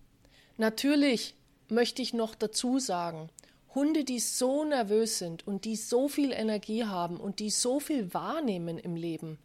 Natürlich 0.57 1.35
möchte 1.69 2.01
ich 2.01 2.13
noch 2.13 2.35
dazu 2.35 2.79
sagen, 2.79 3.29
Hunde, 3.73 4.03
die 4.03 4.19
so 4.19 4.65
nervös 4.65 5.17
sind 5.17 5.47
und 5.47 5.63
die 5.63 5.77
so 5.77 6.09
viel 6.09 6.31
Energie 6.31 6.85
haben 6.85 7.17
und 7.17 7.39
die 7.39 7.49
so 7.49 7.79
viel 7.79 8.13
wahrnehmen 8.13 8.77
im 8.77 8.95
Leben, 8.95 9.39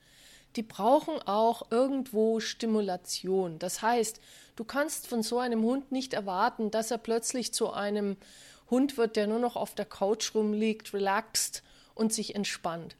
die 0.57 0.63
brauchen 0.63 1.21
auch 1.23 1.71
irgendwo 1.71 2.41
Stimulation. 2.41 3.59
Das 3.59 3.83
heißt, 3.83 4.21
du 4.57 4.65
kannst 4.65 5.07
von 5.07 5.23
so 5.23 5.39
einem 5.39 5.63
Hund 5.63 5.93
nicht 5.93 6.13
erwarten, 6.13 6.71
dass 6.71 6.91
er 6.91 6.99
plötzlich 6.99 7.53
zu 7.53 7.73
einem 7.73 8.17
Hund 8.71 8.97
wird, 8.97 9.17
der 9.17 9.27
nur 9.27 9.39
noch 9.39 9.57
auf 9.57 9.75
der 9.75 9.85
Couch 9.85 10.35
rumliegt, 10.35 10.93
relaxt 10.93 11.63
und 11.95 12.13
sich 12.13 12.35
entspannt. 12.35 12.97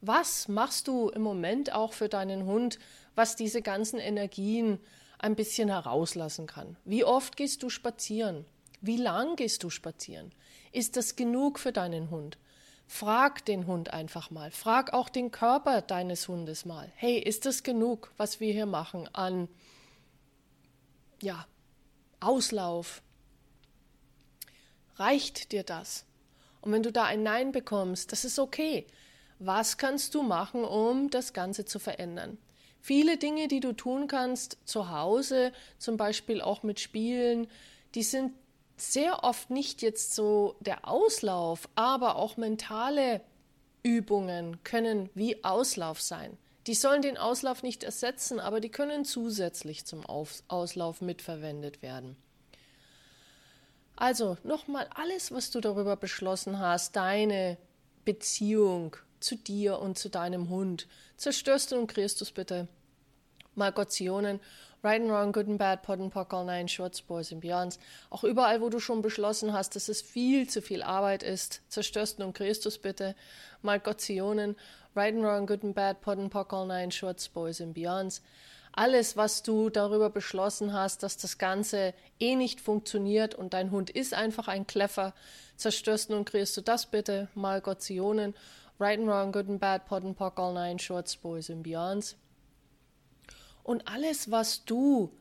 Was 0.00 0.48
machst 0.48 0.88
du 0.88 1.08
im 1.08 1.22
Moment 1.22 1.72
auch 1.72 1.92
für 1.92 2.08
deinen 2.08 2.44
Hund, 2.44 2.78
was 3.14 3.36
diese 3.36 3.62
ganzen 3.62 3.98
Energien 3.98 4.78
ein 5.18 5.36
bisschen 5.36 5.68
herauslassen 5.68 6.46
kann? 6.46 6.76
Wie 6.84 7.04
oft 7.04 7.36
gehst 7.36 7.62
du 7.62 7.70
spazieren? 7.70 8.44
Wie 8.80 8.98
lang 8.98 9.36
gehst 9.36 9.62
du 9.62 9.70
spazieren? 9.70 10.32
Ist 10.72 10.96
das 10.96 11.16
genug 11.16 11.58
für 11.58 11.72
deinen 11.72 12.10
Hund? 12.10 12.36
Frag 12.86 13.44
den 13.46 13.66
Hund 13.66 13.94
einfach 13.94 14.30
mal. 14.30 14.50
Frag 14.50 14.92
auch 14.92 15.08
den 15.08 15.30
Körper 15.30 15.80
deines 15.80 16.28
Hundes 16.28 16.66
mal. 16.66 16.92
Hey, 16.96 17.18
ist 17.18 17.46
das 17.46 17.62
genug, 17.62 18.12
was 18.18 18.40
wir 18.40 18.52
hier 18.52 18.66
machen 18.66 19.08
an 19.14 19.48
ja, 21.22 21.46
Auslauf, 22.20 23.02
Reicht 24.96 25.52
dir 25.52 25.62
das? 25.62 26.04
Und 26.60 26.72
wenn 26.72 26.82
du 26.82 26.92
da 26.92 27.04
ein 27.04 27.22
Nein 27.22 27.52
bekommst, 27.52 28.12
das 28.12 28.24
ist 28.24 28.38
okay. 28.38 28.86
Was 29.38 29.76
kannst 29.76 30.14
du 30.14 30.22
machen, 30.22 30.64
um 30.64 31.10
das 31.10 31.32
Ganze 31.32 31.64
zu 31.64 31.78
verändern? 31.78 32.38
Viele 32.80 33.16
Dinge, 33.16 33.48
die 33.48 33.60
du 33.60 33.72
tun 33.72 34.06
kannst 34.06 34.58
zu 34.64 34.90
Hause, 34.90 35.52
zum 35.78 35.96
Beispiel 35.96 36.40
auch 36.40 36.62
mit 36.62 36.80
Spielen, 36.80 37.48
die 37.94 38.02
sind 38.02 38.32
sehr 38.76 39.24
oft 39.24 39.50
nicht 39.50 39.82
jetzt 39.82 40.14
so 40.14 40.56
der 40.60 40.86
Auslauf, 40.88 41.68
aber 41.74 42.16
auch 42.16 42.36
mentale 42.36 43.20
Übungen 43.82 44.62
können 44.64 45.10
wie 45.14 45.44
Auslauf 45.44 46.00
sein. 46.00 46.36
Die 46.66 46.74
sollen 46.74 47.02
den 47.02 47.18
Auslauf 47.18 47.62
nicht 47.62 47.84
ersetzen, 47.84 48.40
aber 48.40 48.60
die 48.60 48.70
können 48.70 49.04
zusätzlich 49.04 49.84
zum 49.84 50.04
Auslauf 50.06 51.00
mitverwendet 51.02 51.82
werden. 51.82 52.16
Also 53.96 54.36
nochmal 54.42 54.88
alles, 54.94 55.32
was 55.32 55.50
du 55.50 55.60
darüber 55.60 55.96
beschlossen 55.96 56.58
hast, 56.58 56.96
deine 56.96 57.56
Beziehung 58.04 58.96
zu 59.20 59.36
dir 59.36 59.78
und 59.78 59.98
zu 59.98 60.08
deinem 60.08 60.48
Hund, 60.48 60.86
zerstörst 61.16 61.72
du 61.72 61.76
und 61.76 61.86
kriegst 61.86 62.20
du 62.20 62.24
es 62.24 62.32
bitte. 62.32 62.68
Malgotionen, 63.54 64.40
Right 64.82 65.00
and 65.00 65.10
Wrong, 65.10 65.32
Good 65.32 65.48
and 65.48 65.58
Bad, 65.58 65.82
Pod 65.82 66.00
and 66.00 66.12
Pock, 66.12 66.34
All 66.34 66.44
Nine, 66.44 66.68
Shorts, 66.68 67.00
Boys 67.00 67.32
and 67.32 67.40
Beyonds. 67.40 67.78
Auch 68.10 68.24
überall, 68.24 68.60
wo 68.60 68.68
du 68.68 68.80
schon 68.80 69.00
beschlossen 69.00 69.52
hast, 69.52 69.76
dass 69.76 69.88
es 69.88 70.02
viel 70.02 70.48
zu 70.48 70.60
viel 70.60 70.82
Arbeit 70.82 71.22
ist, 71.22 71.62
zerstörst 71.68 72.18
du 72.18 72.24
und 72.24 72.34
kriegst 72.34 72.64
du 72.64 72.68
es 72.68 72.78
bitte. 72.78 73.14
Malgotionen, 73.62 74.56
Right 74.94 75.14
and 75.14 75.24
Wrong, 75.24 75.46
Good 75.46 75.64
and 75.64 75.74
Bad, 75.74 76.02
Pod 76.02 76.18
and 76.18 76.30
Pock, 76.30 76.52
All 76.52 76.66
Nine, 76.66 76.90
Shorts, 76.90 77.28
Boys 77.28 77.60
and 77.62 77.74
Beyonds 77.74 78.20
alles, 78.76 79.16
was 79.16 79.42
du 79.42 79.70
darüber 79.70 80.10
beschlossen 80.10 80.72
hast, 80.72 81.02
dass 81.02 81.16
das 81.16 81.38
Ganze 81.38 81.94
eh 82.18 82.34
nicht 82.34 82.60
funktioniert 82.60 83.34
und 83.34 83.54
dein 83.54 83.70
Hund 83.70 83.90
ist 83.90 84.14
einfach 84.14 84.48
ein 84.48 84.66
Kleffer, 84.66 85.14
zerstörst 85.56 86.10
nun 86.10 86.24
kriegst 86.24 86.56
du 86.56 86.60
das 86.60 86.86
bitte, 86.86 87.28
mal 87.34 87.60
Gottionen, 87.60 88.34
Right 88.80 88.98
and 88.98 89.08
Wrong, 89.08 89.30
Good 89.30 89.48
and 89.48 89.60
Bad, 89.60 89.86
Pot 89.86 90.04
and 90.04 90.16
Pock, 90.16 90.38
All 90.38 90.52
Nine, 90.52 90.80
Shorts, 90.80 91.16
Boys 91.16 91.48
and 91.48 91.62
Beyonds. 91.62 92.16
Und 93.62 93.86
alles, 93.86 94.30
was 94.32 94.64
du 94.64 95.12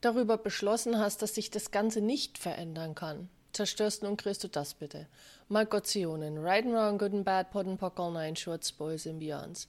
darüber 0.00 0.36
beschlossen 0.36 0.98
hast, 0.98 1.22
dass 1.22 1.36
sich 1.36 1.50
das 1.50 1.70
Ganze 1.70 2.00
nicht 2.00 2.36
verändern 2.36 2.96
kann, 2.96 3.28
zerstörst 3.52 4.02
nun 4.02 4.16
kriegst 4.16 4.42
du 4.42 4.48
das 4.48 4.74
bitte. 4.74 5.06
Malgotionen, 5.48 6.38
Right 6.38 6.64
and 6.64 6.74
Wrong, 6.74 6.98
Good 6.98 7.14
and 7.14 7.24
Bad, 7.24 7.52
Pot 7.52 7.66
and 7.66 7.78
Pock, 7.78 8.00
All 8.00 8.12
Nine, 8.12 8.34
Shorts, 8.34 8.72
Boys 8.72 9.06
and 9.06 9.20
Beyonds. 9.20 9.68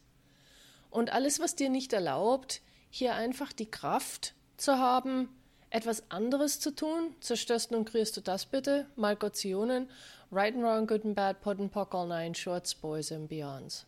Und 0.90 1.14
alles, 1.14 1.40
was 1.40 1.56
dir 1.56 1.70
nicht 1.70 1.94
erlaubt, 1.94 2.62
hier 2.90 3.16
einfach 3.16 3.54
die 3.54 3.70
Kraft 3.70 4.34
zu 4.58 4.78
haben, 4.78 5.30
etwas 5.70 6.10
anderes 6.10 6.60
zu 6.60 6.74
tun. 6.74 7.16
Zerstörst 7.20 7.72
und 7.72 7.86
kriegst 7.86 8.18
du 8.18 8.22
das 8.22 8.46
bitte. 8.46 8.88
Malgotionen, 8.96 9.90
Right 10.32 10.54
and 10.54 10.64
Wrong, 10.64 10.88
Good 10.88 11.06
and 11.06 11.16
Bad, 11.16 11.42
Pot 11.42 11.60
and 11.60 11.72
Pock, 11.72 11.94
All 11.94 12.08
Nine, 12.08 12.34
Shorts, 12.34 12.74
Boys 12.76 13.12
and 13.12 13.30
Beyonds. 13.30 13.86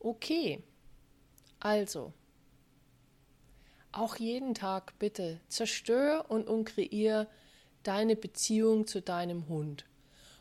Okay, 0.00 0.62
also, 1.60 2.12
auch 3.90 4.16
jeden 4.16 4.54
Tag 4.54 4.98
bitte 4.98 5.40
zerstör 5.48 6.30
und 6.30 6.46
unkreier 6.46 7.26
deine 7.82 8.14
Beziehung 8.14 8.86
zu 8.86 9.02
deinem 9.02 9.48
Hund. 9.48 9.84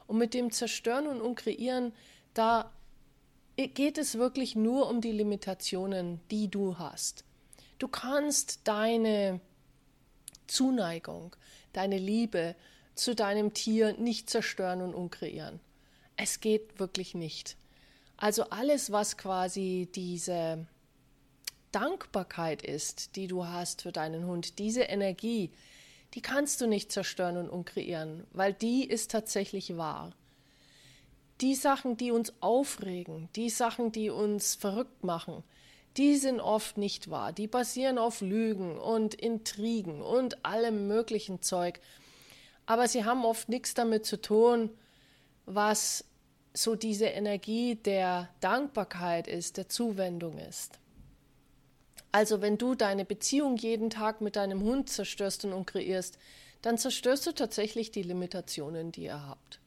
Und 0.06 0.18
mit 0.20 0.34
dem 0.34 0.52
Zerstören 0.52 1.08
und 1.08 1.22
Unkreieren, 1.22 1.94
da 2.34 2.72
geht 3.58 3.98
es 3.98 4.18
wirklich 4.18 4.56
nur 4.56 4.88
um 4.88 5.02
die 5.02 5.12
Limitationen, 5.12 6.20
die 6.30 6.48
du 6.48 6.78
hast. 6.78 7.24
Du 7.80 7.88
kannst 7.88 8.62
deine 8.66 9.40
Zuneigung, 10.46 11.36
deine 11.74 11.98
Liebe 11.98 12.56
zu 12.94 13.16
deinem 13.16 13.54
Tier 13.54 13.94
nicht 13.94 14.30
zerstören 14.30 14.82
und 14.82 14.94
unkreieren. 14.94 15.60
Es 16.16 16.40
geht 16.40 16.80
wirklich 16.80 17.16
nicht. 17.16 17.58
Also 18.16 18.50
alles, 18.50 18.92
was 18.92 19.18
quasi 19.18 19.88
diese 19.94 20.66
Dankbarkeit 21.72 22.64
ist, 22.64 23.16
die 23.16 23.28
du 23.28 23.46
hast 23.46 23.84
für 23.84 23.92
deinen 23.92 24.26
Hund, 24.26 24.58
diese 24.58 24.84
Energie, 24.84 25.52
die 26.14 26.22
kannst 26.22 26.62
du 26.62 26.68
nicht 26.68 26.92
zerstören 26.92 27.38
und 27.38 27.50
unkreieren, 27.50 28.26
weil 28.32 28.54
die 28.54 28.86
ist 28.86 29.12
tatsächlich 29.12 29.78
wahr 29.78 30.14
die 31.42 31.56
Sachen, 31.56 31.98
die 31.98 32.12
uns 32.12 32.34
aufregen, 32.40 33.30
die 33.36 33.50
Sachen, 33.50 33.92
die 33.92 34.10
uns 34.10 34.56
verrückt 34.56 35.04
machen, 35.04 35.44
die 35.98 36.16
sind 36.16 36.40
oft 36.40 36.78
nicht 36.78 37.10
wahr. 37.10 37.34
Die 37.34 37.48
basieren 37.48 37.98
auf 37.98 38.22
Lügen 38.22 38.78
und 38.78 39.16
Intrigen 39.16 40.02
und 40.02 40.46
allem 40.46 40.88
möglichen 40.88 41.42
Zeug. 41.42 41.80
Aber 42.68 42.88
sie 42.88 43.04
haben 43.04 43.26
oft 43.26 43.50
nichts 43.50 43.74
damit 43.74 44.06
zu 44.06 44.22
tun, 44.22 44.70
was 45.46 46.06
so 46.54 46.76
diese 46.76 47.06
Energie 47.06 47.76
der 47.76 48.30
Dankbarkeit 48.42 49.28
ist, 49.28 49.58
der 49.58 49.70
Zuwendung 49.70 50.38
ist. 50.38 50.80
Also 52.12 52.42
wenn 52.42 52.58
du 52.58 52.76
deine 52.76 53.06
Beziehung 53.06 53.58
jeden 53.58 53.90
Tag 53.90 54.22
mit 54.22 54.36
deinem 54.36 54.62
Hund 54.62 54.90
zerstörst 54.90 55.46
und 55.46 55.66
kreierst, 55.66 56.18
dann 56.62 56.78
zerstörst 56.78 57.26
du 57.28 57.32
tatsächlich 57.32 57.92
die 57.92 58.04
Limitationen, 58.04 58.92
die 58.92 59.04
ihr 59.04 59.28
habt. 59.28 59.60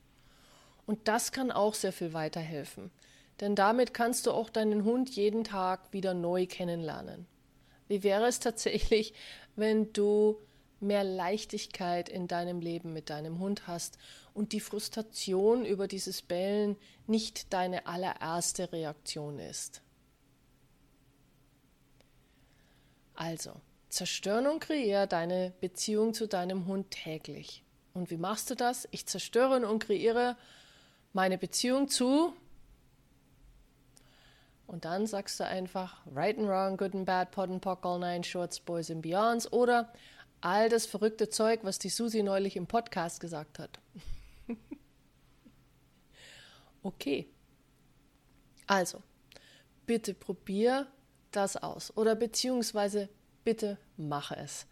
Und 0.87 1.09
das 1.09 1.33
kann 1.33 1.51
auch 1.51 1.75
sehr 1.75 1.93
viel 1.93 2.13
weiterhelfen. 2.13 2.91
Denn 3.41 3.55
damit 3.55 3.95
kannst 3.95 4.27
du 4.27 4.33
auch 4.33 4.51
deinen 4.51 4.85
Hund 4.85 5.11
jeden 5.11 5.45
Tag 5.45 5.93
wieder 5.93 6.15
neu 6.15 6.47
kennenlernen. 6.47 7.27
Wie 7.89 8.03
wäre 8.03 8.27
es 8.27 8.39
tatsächlich, 8.39 9.15
wenn 9.57 9.93
du 9.93 10.39
mehr 10.79 11.05
Leichtigkeit 11.05 12.09
in 12.09 12.29
deinem 12.29 12.61
Leben 12.61 12.93
mit 12.93 13.11
deinem 13.11 13.39
Hund 13.39 13.67
hast 13.67 13.99
und 14.35 14.53
die 14.53 14.61
Frustration 14.61 15.65
über 15.65 15.89
dieses 15.89 16.23
Bellen 16.23 16.77
nicht 17.07 17.53
deine 17.53 17.87
allererste 17.87 18.73
Reaktion 18.73 19.39
ist? 19.39 19.83
Also, 23.15 23.53
zerstören 23.91 24.47
und 24.47 24.61
kreiere 24.61 25.07
deine 25.07 25.53
Beziehung 25.61 26.15
zu 26.15 26.27
deinem 26.27 26.67
Hund 26.67 26.91
täglich. 26.91 27.63
Und 27.93 28.11
wie 28.11 28.17
machst 28.17 28.51
du 28.51 28.55
das? 28.55 28.89
Ich 28.93 29.07
zerstöre 29.07 29.69
und 29.69 29.79
kreiere 29.81 30.37
meine 31.13 31.39
Beziehung 31.39 31.89
zu 31.89 32.35
Und 34.71 34.85
dann 34.85 35.09
sagst 35.09 35.41
du 35.41 35.45
einfach 35.45 36.01
right 36.15 36.39
and 36.39 36.47
wrong, 36.47 36.77
good 36.77 36.95
and 36.95 37.05
bad, 37.05 37.33
pot 37.33 37.51
and 37.51 37.61
pock, 37.61 37.85
all 37.85 37.99
nine 37.99 38.23
shorts, 38.23 38.61
boys 38.61 38.89
and 38.89 39.03
beyonds 39.03 39.53
oder 39.53 39.93
all 40.41 40.69
das 40.69 40.87
verrückte 40.87 41.29
Zeug, 41.29 41.65
was 41.65 41.81
die 41.81 41.89
Susi 41.89 42.23
neulich 42.23 42.55
im 42.55 42.69
Podcast 42.69 43.19
gesagt 43.19 43.59
hat. 43.59 43.81
okay. 46.85 47.29
Also, 48.69 49.03
bitte 49.87 50.15
probier 50.15 50.87
das 51.33 51.57
aus 51.57 51.97
oder 51.97 52.15
beziehungsweise 52.15 53.09
bitte 53.43 53.77
mache 53.97 54.37
es. 54.37 54.67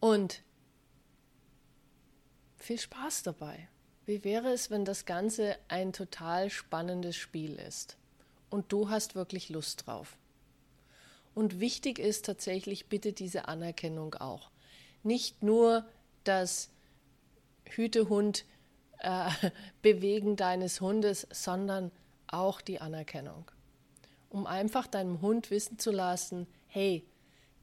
Und 0.00 0.42
viel 2.56 2.78
Spaß 2.78 3.24
dabei. 3.24 3.68
Wie 4.08 4.24
wäre 4.24 4.54
es, 4.54 4.70
wenn 4.70 4.86
das 4.86 5.04
Ganze 5.04 5.58
ein 5.68 5.92
total 5.92 6.48
spannendes 6.48 7.14
Spiel 7.14 7.56
ist 7.56 7.98
und 8.48 8.72
du 8.72 8.88
hast 8.88 9.14
wirklich 9.14 9.50
Lust 9.50 9.86
drauf? 9.86 10.16
Und 11.34 11.60
wichtig 11.60 11.98
ist 11.98 12.24
tatsächlich 12.24 12.86
bitte 12.86 13.12
diese 13.12 13.48
Anerkennung 13.48 14.14
auch. 14.14 14.50
Nicht 15.02 15.42
nur 15.42 15.84
das 16.24 16.70
Hütehund 17.66 18.46
äh, 19.00 19.28
bewegen 19.82 20.36
deines 20.36 20.80
Hundes, 20.80 21.26
sondern 21.30 21.92
auch 22.28 22.62
die 22.62 22.80
Anerkennung. 22.80 23.50
Um 24.30 24.46
einfach 24.46 24.86
deinem 24.86 25.20
Hund 25.20 25.50
wissen 25.50 25.78
zu 25.78 25.90
lassen, 25.90 26.46
hey, 26.66 27.06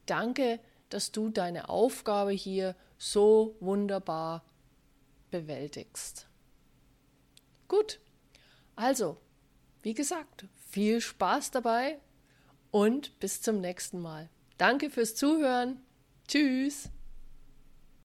danke, 0.05 0.59
dass 0.89 1.11
du 1.11 1.29
deine 1.29 1.69
Aufgabe 1.69 2.33
hier 2.33 2.75
so 2.99 3.55
wunderbar 3.61 4.43
bewältigst. 5.31 6.27
Gut, 7.67 7.99
also, 8.75 9.17
wie 9.81 9.93
gesagt, 9.93 10.45
viel 10.69 11.01
Spaß 11.01 11.51
dabei 11.51 11.99
und 12.71 13.17
bis 13.19 13.41
zum 13.41 13.61
nächsten 13.61 13.99
Mal. 13.99 14.29
Danke 14.57 14.89
fürs 14.89 15.15
Zuhören. 15.15 15.81
Tschüss. 16.27 16.89